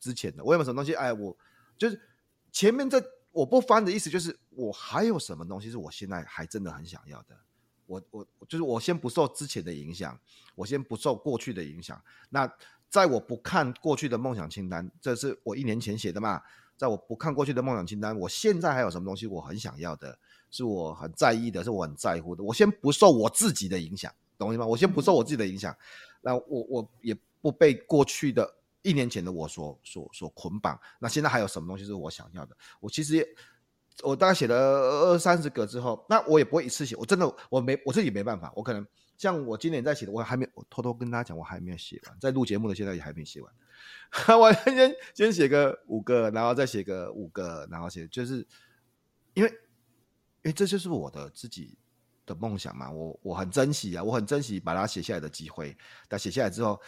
[0.00, 0.42] 之前的。
[0.42, 0.94] 我有没有什么东西？
[0.94, 1.36] 哎，我
[1.76, 2.00] 就是
[2.50, 2.98] 前面这
[3.30, 7.36] 我不翻的意思，就是我还有什么东西是我现在还真的很想要的。
[7.86, 10.18] 我我就是我先不受之前的影响，
[10.54, 12.00] 我先不受过去的影响。
[12.30, 12.50] 那
[12.88, 16.40] 在我不看过去的梦想清单，这是我一年前写的嘛？
[16.76, 20.18] 在我不看过去的梦想清单，我现在还有什么东西我很想要的，
[20.50, 22.42] 是我很在意的，是我很在乎的。
[22.42, 24.66] 我先不受我自己的影响，懂我意思吗？
[24.66, 25.76] 我先不受我自己的影响，
[26.20, 30.78] 那我我也不被过去的一年前的我所所所捆绑。
[30.98, 32.56] 那现在还有什么东西是我想要的？
[32.80, 33.28] 我其实也，
[34.02, 36.96] 我大概写了二三十个之后，那我也不会一次写。
[36.96, 38.84] 我真的我没我自己没办法，我可能
[39.16, 43.52] 像我今年在写的，我还没我偷偷跟大家讲，我还没有写完，在录节目的现在也还没写完。
[44.38, 48.46] 我先先写个五个，然后再写个五个，然后写就是
[49.34, 51.76] 因为因为这就是我的自己
[52.26, 55.76] 的梦想嘛，我我很珍惜啊，我很珍惜把它写下来的机会。
[56.08, 56.80] 但写下来之后，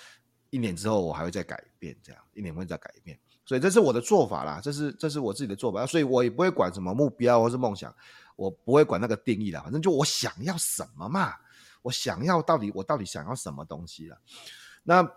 [0.51, 3.19] 一年之后我还会再改变，这样一年会再改变。
[3.47, 5.87] 所以这是我的做法啦，这是这是我自己的做法。
[5.87, 7.95] 所以我也不会管什么目标或是梦想，
[8.37, 9.63] 我不会管那个定义啦。
[9.63, 11.33] 反正就我想要什么嘛，
[11.81, 14.19] 我想要到底我到底想要什么东西了。
[14.83, 15.11] 那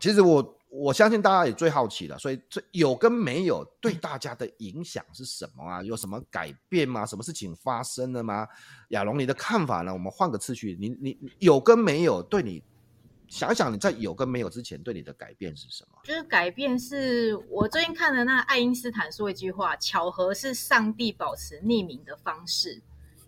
[0.00, 0.54] 其实我。
[0.70, 5.82] 我相信大家也最好奇了，所以这有跟没有对大家的影响是什么啊？
[5.82, 7.06] 有什么改变吗？
[7.06, 8.46] 什么事情发生了吗？
[8.90, 9.90] 亚龙，你的看法呢？
[9.90, 12.62] 我们换个次序，你你有跟没有对你
[13.28, 15.98] 想想你在有跟没有之前对你的改变是什么？
[16.02, 22.82] 就是改变是我最近看的那爱因斯坦说一句话：巧合是上帝保持匿名的方式。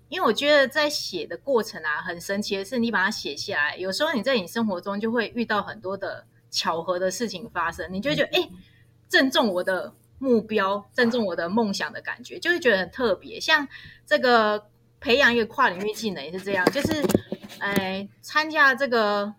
[0.09, 6.26] 因为我觉得在写的过程啊，很神奇的是，你把它写下来，有时候你在你生活中就会遇到很多的。
[6.53, 8.51] 巧合的事情发生，你就会觉得哎，
[9.09, 13.38] 正中我的目标，正中我的梦想的感觉，就会觉得很特别。
[13.38, 13.68] 像
[14.05, 14.66] 这个
[14.98, 17.05] 培养一个跨领域技能也是这样，就是
[17.61, 19.32] 哎，参加这个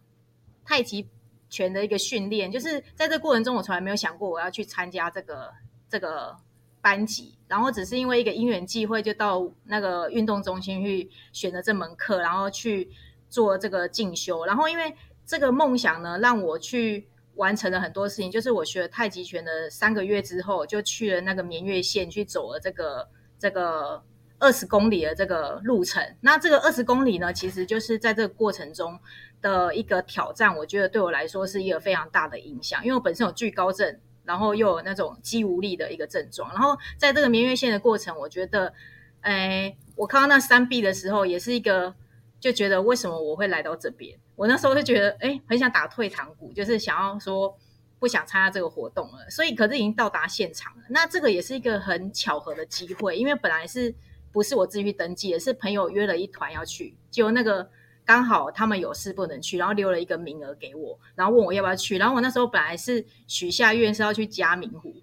[0.71, 1.05] 太极
[1.49, 5.51] 拳的一个训练，就是在这过程中，我从来没有想过我要去参加这个
[5.89, 6.33] 这个
[6.79, 12.89] 班级，然后只是因为一个因缘际会，就到那个运动中心去选了这门课，然后去
[13.27, 14.95] 做这个进修，然后因为。
[15.23, 18.29] 这个梦想呢，让我去完成了很多事情。
[18.29, 23.07] 就是我学了太极拳的三个月之后，就去了那个绵月县去走了这个
[23.39, 24.03] 这个
[24.41, 26.03] 二十公里的这个路程。
[26.19, 28.99] 那这个二十公里呢，其实就是在这个过程中
[29.41, 30.53] 的一个挑战。
[30.57, 36.51] 我觉得对我来说是一个非常大的影响，因为我本身有惧高症，然后又有那种肌无力的一个症状。
[36.51, 38.73] 然后在这个明月线的过程，我觉得，
[39.21, 41.95] 哎，我看到那山壁的时候，也是一个。
[42.41, 44.17] 就觉得为什么我会来到这边？
[44.35, 47.55] 我那时候就觉得，哎，很想打退堂鼓，就是想要说
[47.99, 49.29] 不想参加这个活动了。
[49.29, 50.81] 所以，可是已经到达现场了。
[50.89, 53.93] 那这个也是一个很巧合的机会，因为本来是
[54.31, 57.69] 不是我自己去登记的，是朋友约了一团要去，结果那个
[58.05, 61.97] 刚好他们有事不能去，然后留了一个名额给我，然后问我要不要去。
[61.97, 64.95] 然后我那时候本来是许下愿是要去嘉明湖，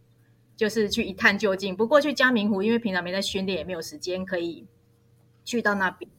[0.56, 1.76] 就是去一探究竟。
[1.76, 4.66] 不过去嘉明湖，因为平常没在训练，也没有时间可以
[5.44, 6.10] 去到那边。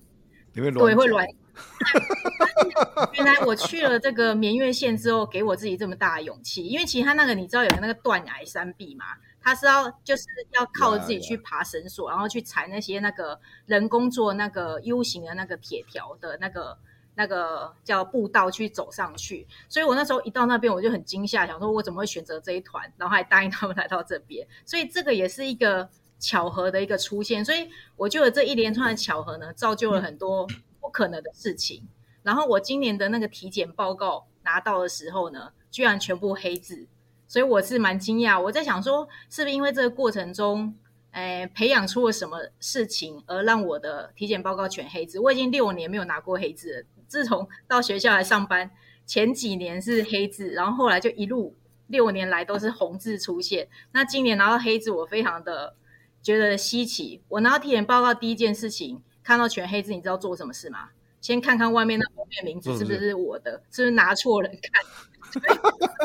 [0.54, 1.28] 对，会乱。
[3.14, 6.66] 原来我去了这个绵月线之后，给我自己这么大的勇气。
[6.66, 9.06] 因为其他那个，你知道有个那个断崖山壁嘛？
[9.42, 16.78] 他是要就是要靠自己去爬绳索，然后去踩那些那个人工做那个 U 型的那个铁条的那个
[17.16, 19.48] 那个叫步道去走上去。
[19.68, 24.48] 所以我那时候一到那边，我就很惊吓，想说我怎么会选择这一团，然后还答应他们来到这边。
[24.66, 25.90] 所以这个也是一个。
[26.22, 30.46] 巧合的一个出现，所以我觉得这一连串的巧合呢，造就了很多
[30.82, 31.88] 不可能的事情。
[32.24, 36.90] 然后我今年的那个体检报告拿到的时候呢，居然全部黑字，
[37.30, 38.42] 所以我是蛮惊讶。
[38.42, 40.76] 我在想说，是不是因为这个过程中，
[41.12, 45.20] 诶，培养出了什么事情，而让我的体检报告全黑字？
[45.20, 48.72] 我已经六年没有拿过黑字了，自从到学校来上班，
[49.06, 51.56] 前几年是黑字，然后后来就一路
[51.88, 53.70] 六年来都是红字出现。
[53.94, 55.76] 那今年拿到黑字，我非常的。
[56.22, 60.90] 觉得稀奇，我拿到体检报告第一件事情，看到全黑字，你知道做什么事吗？
[61.22, 64.84] 先看看外面那封面名字是不是我的，是不是拿错人看？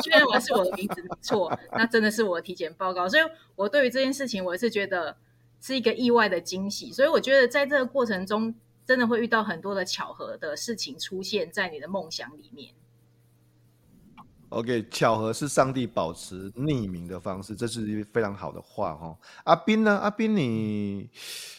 [0.03, 3.07] 确认完是我的名字没错，那真的是我的体检报告。
[3.07, 3.23] 所以，
[3.55, 5.15] 我对于这件事情，我是觉得
[5.61, 6.91] 是一个意外的惊喜。
[6.91, 8.53] 所以，我觉得在这个过程中，
[8.85, 12.73] 真的会遇到很多的巧合的事情出现在你的梦想里面。
[14.49, 19.17] OK，巧合是上帝保持匿名的方式，这是非常好的话哈。
[19.43, 19.97] 阿斌呢？
[19.97, 21.09] 阿斌，你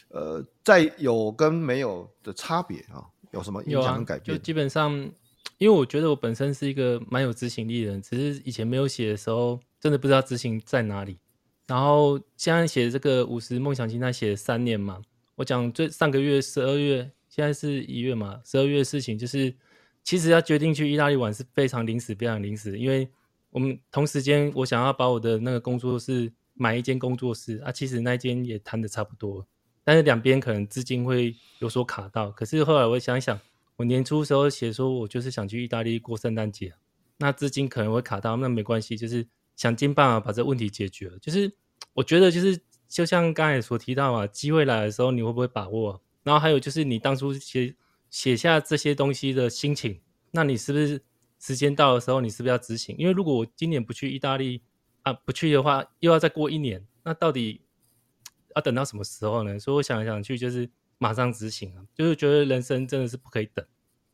[0.08, 4.38] 呃，在有跟没有的差别啊，有什么影响改变？
[4.38, 5.10] 就基本上，
[5.59, 11.18] 因为我觉得我本身是一个蛮有执行力的人，只是以前没有写的时候，真的不知道执行在哪里。
[11.66, 15.00] 然后现在写这个五十梦想清单写了三年嘛，
[15.34, 19.54] 我讲最上个月十二月，现在是一月嘛，十二月的事情就是。
[20.09, 23.11] 其实要决定去意大利玩是非常临时，非常临时，因为
[23.50, 29.44] 我们同时间我想要把我的那个工作室买一间工作室啊，其实那间也谈得差不多，
[29.82, 32.30] 但是两边可能资金会有所卡到。
[32.30, 33.36] 可是后来我想想，
[33.76, 36.74] 我年初时候写说我就是想去意大利过圣诞节，
[37.18, 41.18] 那资金可能会卡到，那没关系，就是想尽办法把这问题解决了。
[41.18, 41.52] 就是
[41.92, 46.00] 我觉得就是就像刚才所提到嘛，机会来的时候你会不会把握？
[46.22, 47.74] 然后还有就是你当初写。
[48.08, 50.00] 写下这些东西的心情，
[50.30, 51.02] 那你是不是
[51.40, 52.96] 时间到的时候，你是不是要执行？
[52.96, 54.62] 因为如果我今年不去意大利
[55.02, 57.62] 啊，不去的话，又要再过一年，那到底
[58.54, 59.58] 要等到什么时候呢？
[59.58, 63.64] 所以我想来想去，就是马上执行啊，就是觉得人生真的是不可以等。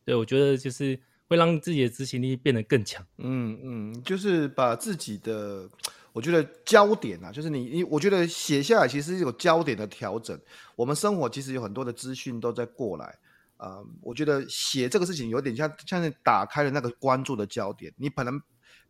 [0.05, 3.07] 对，我觉得就是会让自己的执行力变得更强。
[3.19, 5.69] 嗯嗯，就是把自己的。
[6.15, 10.39] 我觉得焦点啊，就是你你，我觉得写下来其实有焦点的调整。
[10.77, 13.19] 我们生活其实有很多的资讯都在过来，
[13.57, 17.91] 呃，我觉得写这个事情有点像像是打开了那个关注的焦点。
[17.97, 18.39] 你可能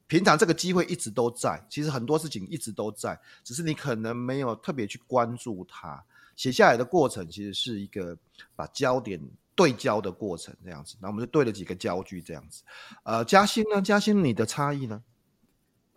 [0.08, 6.04] 平常这个机会一直都在，其实很多事情一直都在，只是你可能没有特别去关注它。
[6.42, 8.18] 写下来的过程其实是一个
[8.56, 9.20] 把焦点
[9.54, 10.96] 对焦的过程，这样子。
[11.00, 12.64] 那我们就对了几个焦距，这样子。
[13.04, 13.80] 呃，嘉欣呢？
[13.80, 15.00] 嘉欣，你的差异呢？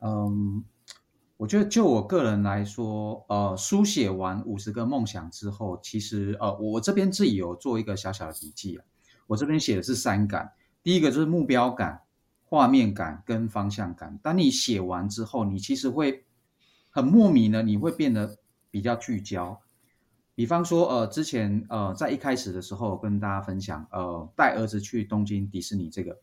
[0.01, 0.63] 嗯。
[1.37, 8.85] 我觉得就我个人来说，呃，书写完五十个梦想之后，其实呃，我这边自己有做一个小小的笔记啊。
[9.25, 11.99] 我这边写的是三感，第一个就是目标感、
[12.43, 14.15] 画面感跟方向感。
[14.21, 16.23] 当你写完之后，你其实会
[16.91, 18.37] 很莫名的，你会变得
[18.69, 19.59] 比较聚焦。
[20.35, 26.17] 比方说，呃，之前呃，在一开始的时候跟大家分享，呃，带儿子去东京迪士尼这个。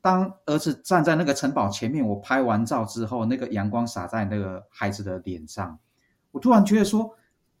[0.00, 5.78] 当儿子站在那个城堡前面，我拍完照之后，那个阳光洒在那个孩子的脸上，
[6.30, 7.14] 我突然觉得说：“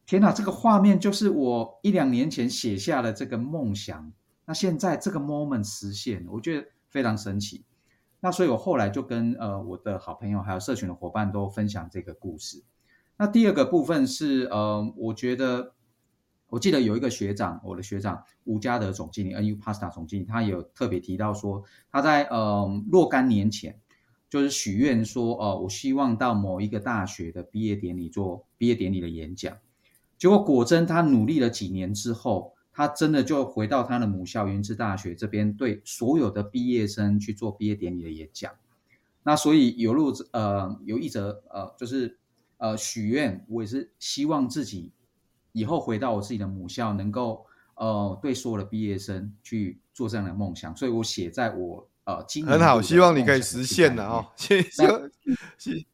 [0.06, 4.10] 天哪，这个画面就是我一两年前写下的这个梦想。
[4.46, 7.62] 那现在这个 moment 实现，我觉得非常神奇。
[8.20, 12.62] 那所以我后来就跟呃我的好朋友还有社群的伙伴都分享这个故事。
[13.18, 15.74] 那第二个部分是呃，我觉得。
[16.50, 23.78] 我记得有一个学长，我的学长吴家德总经理，NU Pasta 总经理，他有特别提到说，他在呃若干年前，
[24.28, 29.56] 就是许愿说，呃，我希望到某一个大学的毕业典礼做毕业典礼的演讲。
[30.18, 38.52] 结果果真，他努力了几年之后，他真的就回到他的母校云之大学这边，对所有的毕业生去做毕业典礼的演讲。
[39.22, 42.18] 那所以有路呃有一则呃就是
[42.56, 44.90] 呃许愿，我也是希望自己。
[45.52, 47.44] 以后回到我自己的母校，能够
[47.74, 55.10] 呃对所有的毕业生去做这样的梦想，所以我写在我呃今年很好，希望你可以实现的哦，希希望
[55.58, 55.86] 希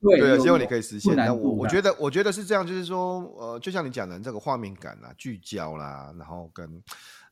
[0.00, 1.14] 对对，希望你可以实现。
[1.14, 6.82] 那我我觉得我觉得是这样，就是说呃，就像你讲的这个画面感啦、聚焦啦，然后跟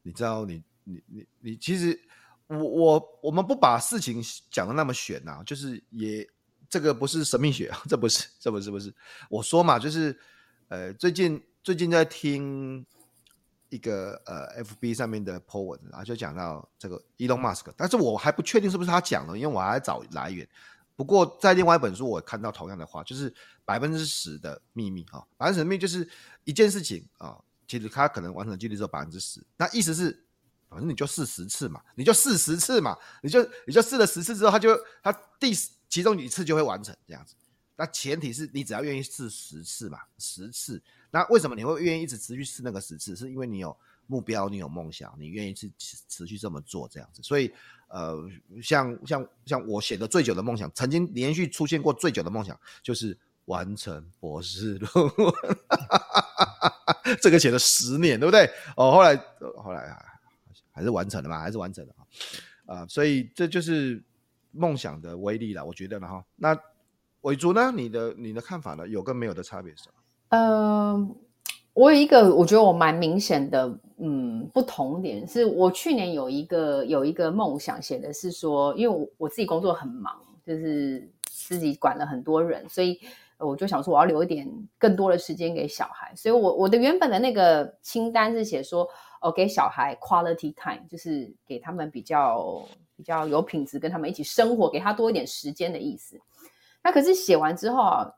[0.03, 1.99] 你知道你你你你其实
[2.47, 6.28] 我我我们不把事情讲的那么玄呐，就是也
[6.68, 8.95] 这个不是神秘学啊，这不是这不是不是
[9.28, 10.16] 我说嘛，就是
[10.68, 11.43] 呃最近。
[11.70, 12.84] 最近在听
[13.68, 20.48] 一个呃 FB 上面的 po 文然后，就讲到这个 Elon Musk，但是我还不确定是不是他讲的，因为我还在找来源。
[20.96, 23.32] 不过在另外一本书，我看到同样的话，就是
[23.64, 26.10] 百分之十的秘密啊，百分之十秘密就是
[26.42, 29.40] 一件事情啊，其实他可能完成的几率只有百分之十。
[29.56, 30.24] 那意思是，
[30.68, 35.54] 反正你就试十次嘛，你就试十次嘛，你就你就试了十次之后，他就他第
[35.88, 37.36] 其中一次就会完成这样子。
[37.76, 40.82] 那前提是你只要愿意试十次嘛，十次。
[41.11, 43.16] 那为什么你会愿意一直持续试那个十次？
[43.16, 47.22] 是因为你有目标，你有梦想，你愿意去持续这么做这样子。
[47.22, 47.52] 所以，
[47.88, 48.16] 呃，
[48.62, 55.34] 像像像我写的最久的梦想，曾经连续出现过最久的梦想，就是完成博士论文。
[57.20, 58.48] 这个写了十年，对不对？
[58.76, 59.16] 哦，后来
[59.56, 59.96] 后来
[60.70, 62.06] 还是完成了嘛，还是完成了啊。
[62.76, 64.02] 啊，所以这就是
[64.52, 66.24] 梦想的威力了，我觉得呢哈。
[66.36, 66.56] 那
[67.22, 67.72] 伟竹呢？
[67.74, 68.86] 你的你的看法呢？
[68.86, 69.99] 有跟没有的差别是什么？
[70.31, 71.09] 呃，
[71.74, 80.14] 我有一个我觉得我蛮明显的，嗯，不同点是我去年有一个有一个梦想，写的是说，因为我我自己工作很忙，
[80.47, 83.01] 就是自己管了很多人，所以
[83.39, 88.89] 我就想说我要留一点更多的时间给小孩，所以我我的原本的那个清单是写说，
[89.20, 92.64] 哦，给小孩 quality time，就是给他们比较
[92.97, 96.20] 比较有品质，跟他们一起生活，给他多一点时间的意思。
[96.85, 98.14] 那可是写完之后啊。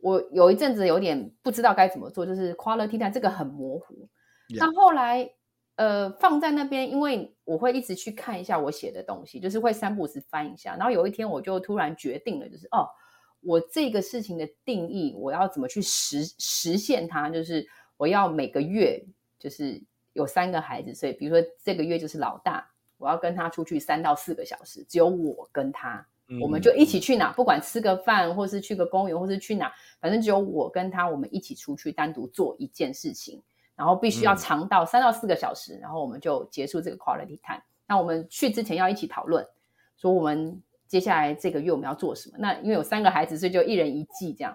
[0.00, 4.08] 我有一阵子有点不知道该怎么做，就是 quality time 这个很模糊。
[4.56, 5.28] 那.后来
[5.74, 10.76] 呃放在那边，因为我会一直去看一下我写的东西，就是会三不五时翻一下。
[10.76, 12.88] 然后有一天我就突然决定了，就是哦，
[13.40, 17.28] 我这个事情的定义，我要怎么去实实现它？
[17.28, 19.04] 就是我要每个月
[19.38, 19.82] 就是
[20.12, 26.06] 有三个孩子，所以比如说这个月就是老大，我要跟他出去三到四个小时，只有我跟他。
[26.42, 33.42] 我们就一起去哪，不管吃个饭，或是去个公园，或是去哪，反正只有我跟他，我们一起出去单独做一件事情，
[33.74, 37.62] 然后必须要长到三到四个小时，然后我们就结束这个 quality time。
[37.86, 39.42] 那我们去之前要一起讨论，
[39.96, 42.36] 说我们接下来这个月我们要做什么。
[42.38, 44.54] 那因为有三个孩子，所以就一人一季这样。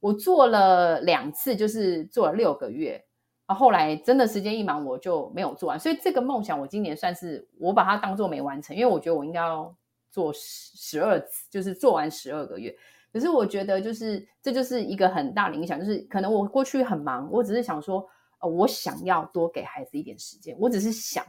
[0.00, 3.04] 我做了两次，就是做了六个月，
[3.46, 5.78] 然后后来真的时间一忙，我就没有做完。
[5.78, 9.72] 所以这个梦想，我今年算是我把它当做没完成，因为我觉得我应该要。
[10.14, 12.72] 做十十二次，就是做完十二个月。
[13.12, 18.08] 可是我觉得，就是这就是一个很大的影响，就是可能我过去很忙，我只是想说，
[18.38, 21.24] 呃，我想要多给孩子一点时间，我只是想，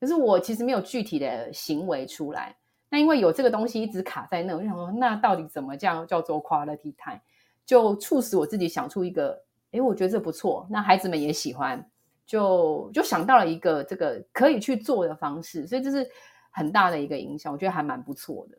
[0.00, 2.56] 可是我其实没有具体的行为出来。
[2.88, 7.20] 那因为有这个东西一直卡在那，我就想说，那到底怎么叫叫做 quality time？
[7.66, 11.86] 就促使我自己想出一个，诶，我觉得这不错，那孩子们也喜欢。
[12.26, 16.08] 就就想到了一个这个可以去做的方式，所以就是
[16.54, 18.56] 很大的一个影响，我觉得还蛮不错的。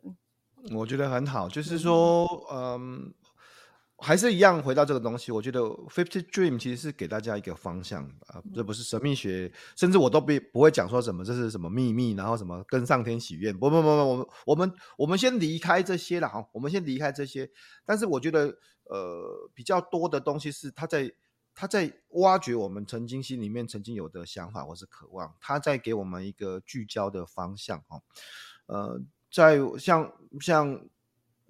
[0.76, 3.14] 我觉得很好，就是说，嗯，
[3.96, 17.50] 还是一样回到这个东西，我觉得 Fifty Dream 其实是给大家一个方向啊，这不是神秘学，甚至我都不不会讲说什么这是什么秘密，然后什么跟上天许愿，不不不不，我们我们我们先离开这些了哈，我们先离开这些，
[17.86, 18.46] 但是我觉得
[18.90, 21.10] 呃比较多的东西是他在。
[21.56, 28.02] 他在挖掘我们曾经心里面曾经有的想法或是渴望，他在给我们一个聚焦的方向哦。
[28.66, 29.00] 呃，
[29.32, 30.78] 在像像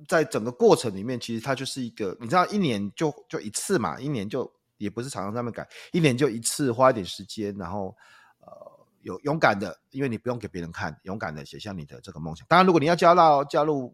[0.07, 7.97] 在整个过程里面，其实它就是一个，你知道，一年就就一次嘛，一年就也不是常常那么改，一年就一次，花一点时间，然后
[8.39, 12.47] 呃，有勇敢的，因为你不用给别人看，勇敢的写下你的这个梦想。
[12.49, 13.93] 当然，如果你要加到加入。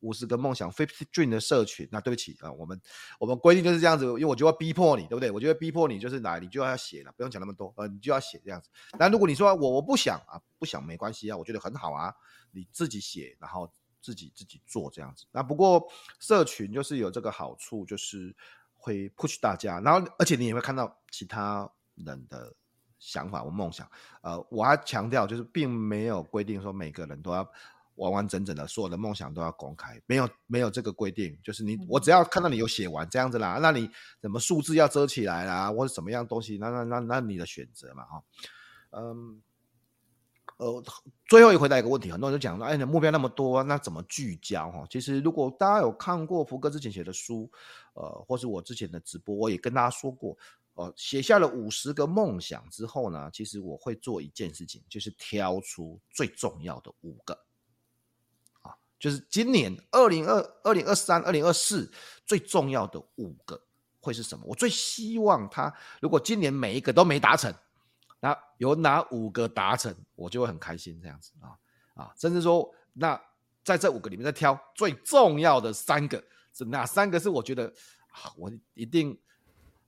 [0.00, 2.80] 五十个梦想 Fifty Dream 的社群，那对不起啊，我们
[3.18, 5.30] 我们规定就是这样子，因为我就要逼迫你，对不对？
[5.30, 8.68] 我就会逼迫你，就是来，你就要写了，不用讲那么多，呃，你就要写这样子。
[8.98, 12.14] 那如果你说我我不想啊，不想没关系啊，我觉得很好啊，
[12.52, 13.68] 你自己写，然后
[14.00, 15.24] 自己自己做这样子。
[15.32, 15.84] 那不过
[16.20, 18.34] 社群就是有这个好处，就是
[18.76, 22.54] 会 push 大家，然后而且你也会看到其他人的
[22.98, 23.90] 想法或梦想。
[24.22, 27.50] 呃，我还强调就是并没有规定说每个人都要。
[27.98, 33.90] 完完整整的，所有的梦想都要公开，没有没有这个规定，就是你我只要看到你有写完这样子啦，那你
[34.22, 38.22] 什么数字要遮起来啦，或者什么样东西，那那那那你的选择嘛，哈，
[38.92, 39.42] 嗯，
[40.58, 40.82] 呃，
[41.28, 44.86] 最后一回答一个问题，很多人就讲说，哎，你的目标那么多，那怎么聚焦哈？
[44.88, 47.50] 其实如果大家有看过福哥之前写的书，
[47.94, 50.36] 呃，或是我之前的直播，我也跟大家说过，
[50.74, 57.36] 呃，写下了五十个梦想之后呢，其实我会做一件事情，就是挑出最重要的五个。
[58.98, 61.90] 就是今年二零二二零二三二零二四
[62.26, 63.60] 最重要的五个
[64.00, 64.44] 会是什么？
[64.46, 67.52] 我最希望他如果今年每一个都没达成，
[68.20, 71.54] 那有哪五个达成，我就会很开心这样子啊
[71.94, 73.20] 啊，甚至说那
[73.62, 76.22] 在这五个里面再挑最重要的三个，
[76.52, 77.66] 是哪三个是我觉得
[78.10, 79.18] 啊，我一定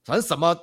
[0.03, 0.57] 反正什么。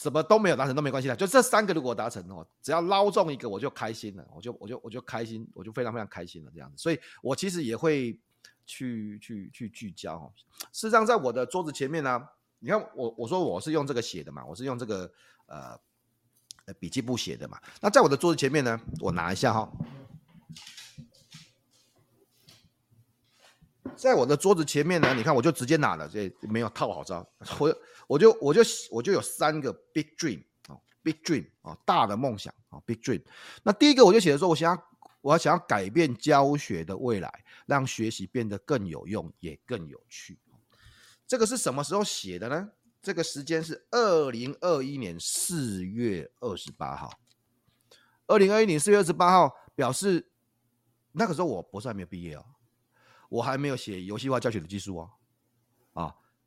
[0.00, 6.78] 什么都没有达成都没关系的，就这三个如果达成哦，只要捞中一个我就开心了，我就我就我就开心，我就非常非常开心了这样子。
[6.78, 8.18] 所以我其实也会
[8.64, 10.32] 去去去聚焦哦。
[10.72, 12.26] 事实上，在我的桌子前面呢，
[12.60, 15.12] 你看我我说我是用这个写的嘛，我是用这个
[15.44, 15.78] 呃
[16.78, 17.60] 笔记簿写的嘛。
[17.82, 19.70] 那在我的桌子前面呢，我拿一下哈，
[23.94, 27.76] 在我的桌子前面呢，你看我就直接拿了，这没有套好招，我。
[28.10, 33.22] 我就我就我就有三个 big dream 啊，big dream 啊，大的梦想啊，big dream。
[33.62, 34.84] 那第一个我就写的说，我想要
[35.20, 40.36] 我要想要改变教学的未来，让学习变得更有用，也更有趣。
[41.24, 42.70] 这个是什么时候写的呢？
[43.00, 47.12] 这个时间是二零二一年四月二十八号。
[48.26, 50.32] 二零二一年四月二十八号，表示
[51.12, 52.44] 那个时候我博士还没有毕业哦，
[53.28, 55.10] 我还没有写游戏化教学的技术哦，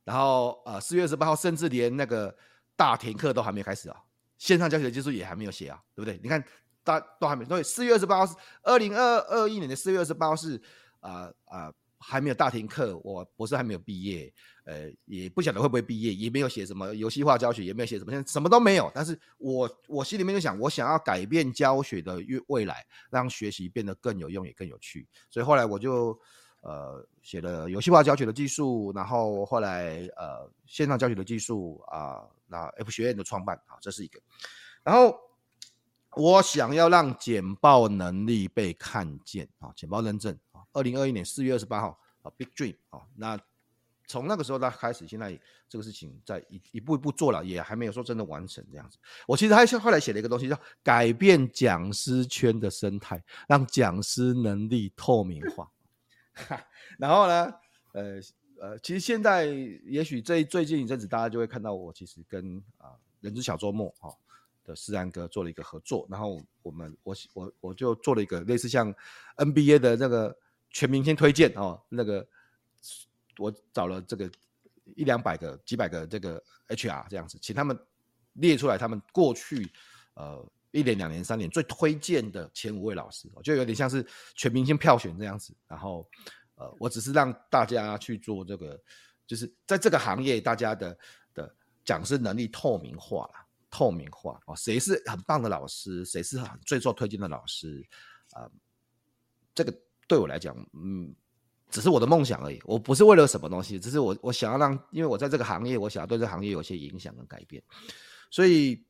[0.03, 2.35] 然后呃，四月二十八号，甚至连那个
[2.75, 3.97] 大停课都还没开始啊，
[4.37, 6.19] 线上教学的技术也还没有写啊，对不对？
[6.21, 6.43] 你看，
[6.83, 10.61] 大都还没，所以四月二十八号是二零二二一年的四月二十八号是
[10.99, 14.33] 啊啊、呃呃、还没有大停课，我博士还没有毕业，
[14.65, 18.91] 呃，也不晓得会不会毕业，也没有写什么游戏化教学，也没有写什么，现在什么都没有。
[18.93, 25.07] 但是我我心里面就想，我想要改变教学的未来，让学习变得更有用，也更有趣。
[25.29, 26.19] 所以后来我就。
[26.64, 34.18] 呃，写了游戏化教学的技术，然后后来呃线上教学的技术啊、那 F 学院的创办啊，这是一个。
[34.82, 35.14] 然后
[36.16, 43.38] 我想要让简报能力被看见啊，简报认证啊，二零二一年四月二十八号啊，Big Dream 啊，那
[44.07, 45.38] 从那个时候他开始，现在
[45.68, 48.97] 这个事情在一一步一步做了，也还没有说真的完成这样子。
[49.28, 55.70] 我其实还后来写了一个东西，叫改变讲师圈的生态，让讲师能力透明化。
[56.97, 57.53] 然后呢，
[57.93, 58.19] 呃
[58.59, 64.15] 呃，其实现在也许这最近一阵子，大家就会看到我其实跟啊、人之小周末哈、哦、
[64.63, 68.93] 的思然哥做了一个合作，然后我们我我我就做了一个类似像
[69.38, 70.38] NBA 的那个
[70.69, 72.25] 全明星推荐哦，那个
[73.38, 74.31] 我找了这个
[74.95, 77.77] 一两百个、几百个这个 HR 这样子，请他们
[78.34, 79.69] 列出来他们过去
[80.13, 84.05] 呃一年、两年、三年最推荐的前五位老师，就有点像是
[84.36, 85.55] 全明星票选这样子。
[85.67, 86.05] 然后，
[86.55, 88.78] 呃，我只是让大家去做这个，
[89.26, 90.97] 就是在这个行业大家的
[91.34, 91.55] 的
[91.86, 93.34] 讲师能力透明化了，
[93.69, 97.82] 透明化哦，谁是很棒的老师，谁是很最受推荐的老师
[98.32, 98.51] 啊、呃？
[99.55, 99.74] 这个
[100.07, 101.15] 对我来讲，嗯。
[101.69, 107.63] 只是我的梦想而已，我不是为了什么东西，只是我我想要让，因为我在这个行业，我想要对这个行业有些影响跟改变，
[108.30, 108.86] 所以，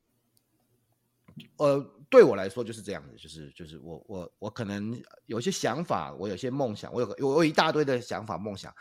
[1.56, 1.80] 呃，
[2.10, 8.74] 对我来说就是这样子，就是就是我我我可能有些想法，我有些梦想，我有个我有一大堆的想法梦想，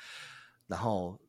[0.68, 1.20] 然后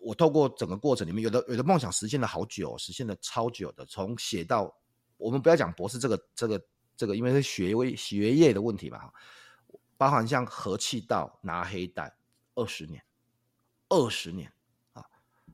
[0.00, 4.74] 我透过整个过程里面，有的有的梦想实现了好久，实现了超久的，从写到
[5.16, 9.10] 我们不要讲博士这个这个这个，因为是学位学业的问题嘛。
[9.96, 12.12] 包含像合气道拿黑带
[12.56, 13.00] 二十年，
[13.88, 14.52] 二十年
[14.92, 15.06] 啊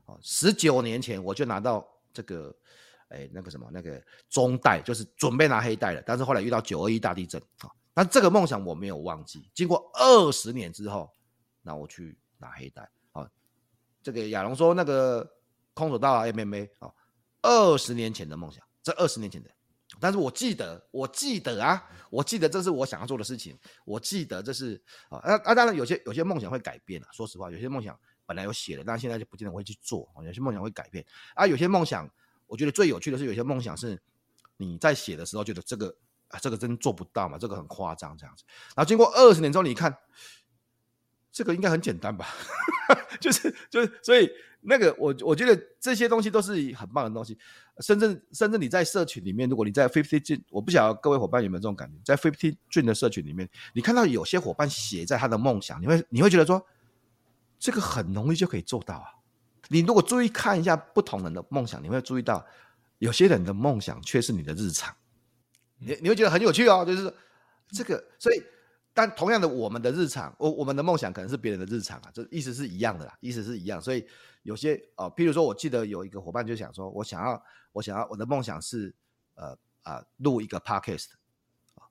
[0.07, 2.57] 啊，十九年前我就拿到这个，
[3.11, 6.03] 哎，那个什么那个中带，就是准备拿黑带了。
[6.05, 9.51] 但是后来遇到九二一大地震啊，但这个梦想我没有忘记。
[9.55, 11.11] 经过二十年之后，
[11.63, 13.31] 那我去拿黑带啊。
[14.03, 15.29] 这个亚龙说那个
[15.75, 16.91] 空手道啊，MMA 啊，
[17.43, 19.51] 二十年前的梦想，这二十年前的。
[19.99, 23.59] 但是我记得，我记得啊，我记得这是我想要做的事情。
[23.85, 27.09] 我记得这是啊，那啊，当然有些有些梦想会改变啊。
[27.13, 30.09] 说实话，有些梦想本来有写的，但现在就不见得会去做。
[30.25, 31.05] 有些梦想会改变
[31.35, 32.09] 啊，有些梦想，
[32.51, 33.99] 我觉得最有趣的是，有些梦想是
[34.59, 35.95] 你在写的时候觉得这个
[36.29, 38.45] 啊，这个真做不到嘛，这个很夸张这样子。
[38.77, 39.97] 然后经过二十年之后，你看
[41.33, 42.27] 这个应该很简单吧？
[43.21, 44.31] 就是就是，所以。
[44.63, 47.39] 那个我我觉得这些东西都是很棒的东西，
[47.79, 56.63] 甚至甚至你在社群里面，如果你在 Fifty Dream，我不晓得各位伙伴有没有这种感觉，在 Fifty Dream 的社群里面，你看到有些伙伴写在他的梦想，你会你会觉得说，
[57.59, 59.07] 这个很容易就可以做到啊。
[59.69, 62.45] 你如果注意看一下不同人的梦想，你会注意到
[62.99, 64.95] 有些人的梦想却是你的日常，
[65.79, 67.15] 你你会觉得很有趣哦，就是
[67.71, 68.43] 这个，所以。
[68.93, 73.81] 但同样的，我们的日常，我我们的梦想可能是别人的日常啊，这意思是一样的啦，意思是一样。
[73.81, 74.05] 所以
[74.43, 77.41] 有些哦、呃，譬如说，我记得有一个伙伴就想说，我想要，
[77.71, 78.93] 我想要，我的梦想是，
[79.37, 81.07] 呃啊，录一个 podcast
[81.77, 81.87] 啊，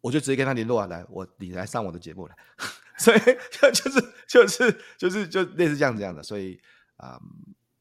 [0.00, 2.36] 我就直接跟他联络啊，来，我你来上我的节目来。
[2.96, 3.18] 所以
[3.74, 6.22] 就是就是就是就类似这样这样的。
[6.22, 6.58] 所以
[7.02, 7.22] 啊、呃，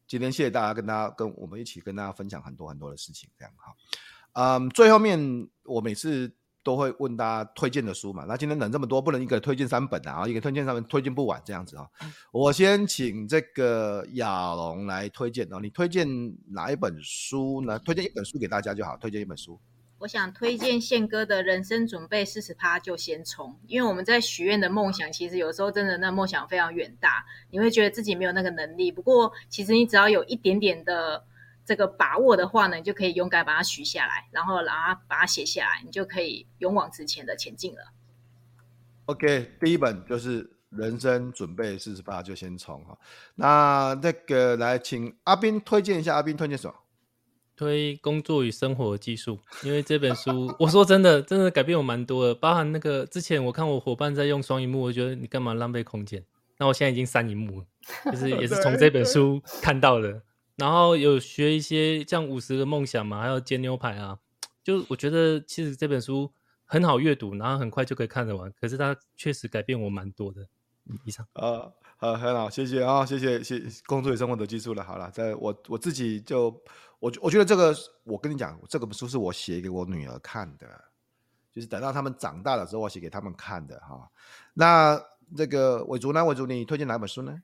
[0.08, 3.76] 今天谢谢大家跟大家跟我们一起跟大家分享很多很多的事情，这样好。
[4.34, 6.34] 嗯，最后面我每次。
[6.64, 8.24] 都会问大家推荐的书嘛？
[8.28, 11.90] 那今天人这么多，不能一个推荐三本啊，一个推荐三本推荐不完这样子啊。
[12.32, 15.60] 我先请这个亚龙来推荐哦。
[15.60, 16.08] 你推荐
[16.46, 17.80] 哪一本书呢？
[17.80, 19.60] 推荐一本书给大家就好，推荐一本书。
[20.02, 28.92] 我想推荐宪哥的人生准备四十趴就先冲，因为我们在许愿的梦想，其实有时候真的那梦想非常远大，你会觉得自己没有那个能力。
[28.92, 31.26] 不过其实你只要有一点点的。
[31.64, 37.94] 这个把握的话呢，你就可以勇敢把它许下来，然后然后把它写下来，你就可以勇往直前的前进了。
[39.06, 42.98] OK，第一本就是人生准备四十趴就先冲哈。
[43.36, 46.74] 那那个来请阿斌推荐一下，阿斌推荐什么？
[47.56, 56.26] 推工作与生活技术，因为这本书我说真的，真的改变我蛮多的，包含那个之前我看我伙伴在用双荧幕，我觉得你干嘛浪费空间？
[56.58, 57.66] 那我现在已经三荧幕了，
[58.12, 60.22] 就是也是从这本书 看到的。
[60.58, 64.20] 然后有学一些像五十个梦想嘛，还有煎牛排啊，
[64.64, 66.32] 就我觉得其实这本书
[66.66, 68.52] 很好阅读，然后很快就可以看得完。
[68.60, 70.48] 可是它确实改变我蛮多的。
[71.06, 74.84] 以上啊，好，很好，谢谢啊，谢谢，谢谢工作与生活的技术了。
[74.84, 76.52] 好了，在我我自己就
[77.02, 80.68] 我我觉得这个，我跟你讲，这个书是我写给我女儿看的，
[81.52, 84.08] 就是等到他们长大了之后，我写给他们看的哈。
[84.54, 85.02] 那
[85.36, 86.24] 这个伟竹呢？
[86.24, 87.36] 伟竹，你推荐哪本书呢？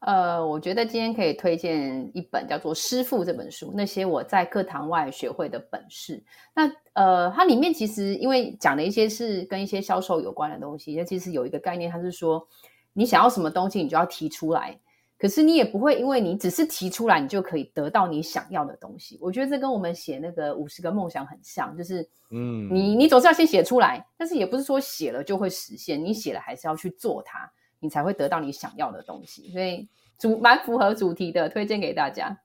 [0.00, 6.22] 呃，我觉得今天可以推荐一本叫做《师傅》这本书，那些我在课堂外学会的本事。
[6.54, 12.46] 那呃，它里面其实因为讲的一些是跟一些销售有关的东西，那其实有一个概念，它是说
[12.92, 14.78] 你想要什么东西，你就要提出来。
[15.18, 19.18] 可是你也不会因为你只是提出来，你就可以得到你想要的东西。
[19.20, 27.50] 我觉得这跟我们写那个五十个梦想很像，就是嗯，你你总是要先写出来，但是也不是说写了就会实现，你写了还是要去做它。
[27.78, 29.86] 你才会得到你想要的东西，所以
[30.18, 32.36] 主蛮符合主题的，推荐给大家。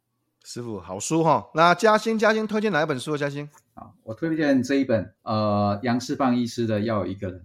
[0.43, 1.49] 师傅，好书哈。
[1.53, 3.15] 那嘉兴，嘉兴推荐哪一本书？
[3.15, 7.39] 嘉兴啊，我推荐这一本，呃，杨世邦医师的《要有一个人》。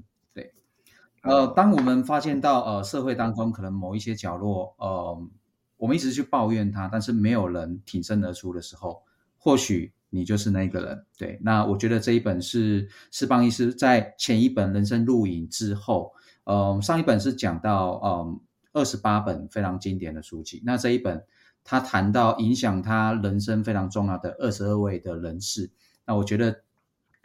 [1.26, 5.28] 呃，当我们发现到呃社会当中可能某一些角落，呃，
[5.76, 9.02] 我们一直去抱怨它，但是没有人挺身而出的时候，
[9.36, 11.06] 或许你就是那个人。
[11.18, 16.12] 对，那我觉得这一本是世邦医师在前一本人生录影之后。
[16.44, 18.40] 呃，上一本是讲到呃
[18.72, 21.20] 二十八本非常经典的书籍，那这一本
[21.64, 25.68] 他谈到影响他人生非常重要的二十二位的人士，
[26.06, 26.56] 那我觉得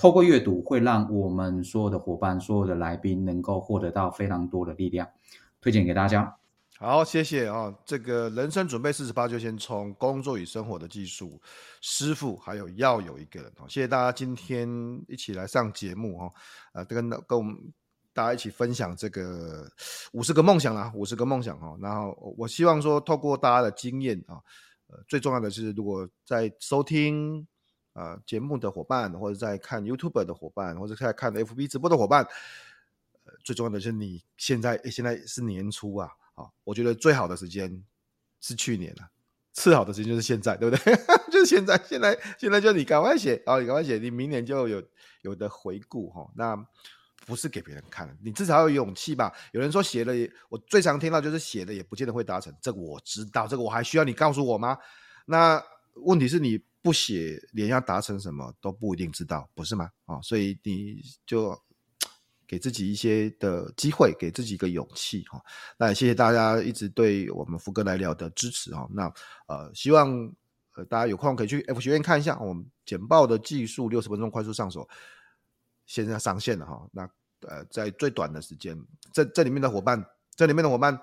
[0.02, 5.08] 透过阅读会让我们所有的伙伴、所有的来宾能够获得到非常多的力量，
[5.62, 6.36] 推荐给大家。
[6.80, 7.76] 好，谢谢啊、哦！
[7.86, 11.40] 这个人生准备四十八，就先从工作与生活的技术
[11.82, 13.66] 师傅，还有要有一个人哦。
[13.70, 14.68] 谢谢大家今天
[15.08, 16.32] 一起来上节目哈、
[16.74, 17.56] 呃，跟跟我们
[18.12, 19.70] 大家一起分享这个
[20.14, 21.78] 五十个梦想啦，五十个梦想哈、哦。
[21.80, 24.42] 然后我希望说，透过大家的经验啊，
[24.88, 27.46] 呃，最重要的是，如果在收听、
[27.94, 32.24] 呃、节目的伙伴，或者在看 YouTube 的伙伴，或者在看 FB 直播的伙伴，
[33.26, 36.10] 呃，最重要的是你现在现在是年初啊。
[36.34, 37.84] 好我觉得最好的时间
[38.40, 39.10] 是去年了，
[39.54, 40.96] 次好的时间就是现在，对不对？
[41.30, 43.60] 就是现在，现在，现在就你赶快写啊！
[43.60, 44.82] 你赶快写，你明年就有
[45.22, 46.30] 有的回顾哈。
[46.36, 46.56] 那
[47.26, 49.32] 不是给别人看，你至少要有勇气吧？
[49.52, 50.14] 有人说写了，
[50.50, 54.78] 我最常听到就是写了也不见得会达成，这个我知道，这个我还需要你告诉我吗？
[55.26, 55.62] 那
[55.96, 59.90] 问题是你不写，连要达成什么都不一定知道，不是吗？
[60.06, 61.58] 啊，所以你就。
[62.48, 65.42] 给自己一些的机会，给自己一个勇气哈。
[65.78, 68.86] 那也谢谢大家一直对我们福哥来聊的支持哈。
[68.92, 69.06] 那
[69.48, 70.12] 呃，希望
[70.76, 74.86] 呃大家有空可以去 F 学院看一下我们简报的技术，六十分钟快速上手，
[75.86, 76.86] 现在上线了哈。
[76.92, 77.10] 那
[77.48, 78.78] 呃，在最短的时间，
[79.14, 80.06] 这这里面的伙伴，
[80.36, 81.02] 这里面的伙伴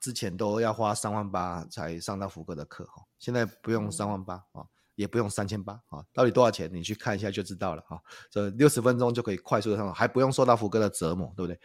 [0.00, 4.66] 之前都要花三万八才上到福哥的课哈，现在不用三万八啊。
[4.96, 6.70] 也不用三千八啊，到底多少钱？
[6.72, 8.00] 你去看一下就知道了哈。
[8.30, 11.60] 这六十分钟就可以快速的上手，还不用受到福哥的折磨，对不对？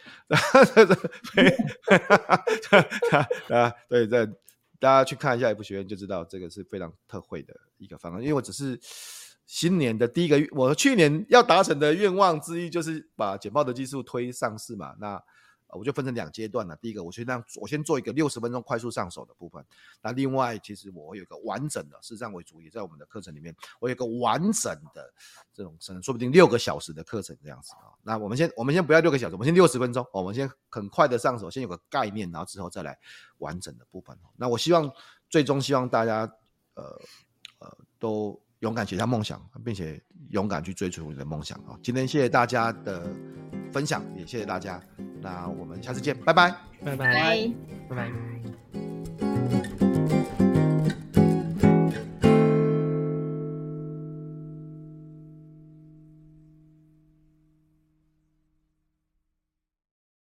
[3.56, 4.26] 啊， 对，这
[4.78, 8.20] 大家去看一下一部学院就知道，这个是非常特惠的一个方案。
[8.20, 8.78] 因为我只是
[9.46, 14.94] 新年的第一个，我去年要达成的愿望之一就是把简报的技术推上市嘛。
[15.00, 15.18] 那
[15.72, 16.76] 我就分成两阶段了。
[16.76, 19.64] 第一个，我先让我先做一个六十分钟快速上手的部分。
[20.02, 25.12] 那另外，其实我有个完整的，事实上为主，也在我们的课程里面，我有个完整的
[25.52, 27.92] 这种，可能说不定六个小时的课程这样子啊。
[28.02, 32.98] 那我们先，我们先不要六个小时，我们先六十分钟，我们先很快的上手，先有个概念，然后之后再来
[33.38, 34.18] 完整的部分。
[34.36, 34.92] 那我希望，
[35.30, 36.30] 最终希望大家，
[36.74, 37.00] 呃
[37.58, 40.00] 呃，都勇敢写下梦想，并且
[40.30, 41.78] 勇敢去追逐你的梦想啊。
[41.82, 43.08] 今天谢谢大家的
[43.72, 44.80] 分享，也谢谢大家。
[45.20, 46.50] 那我们下次见，拜拜，
[46.84, 47.50] 拜拜，
[47.88, 48.41] 拜拜。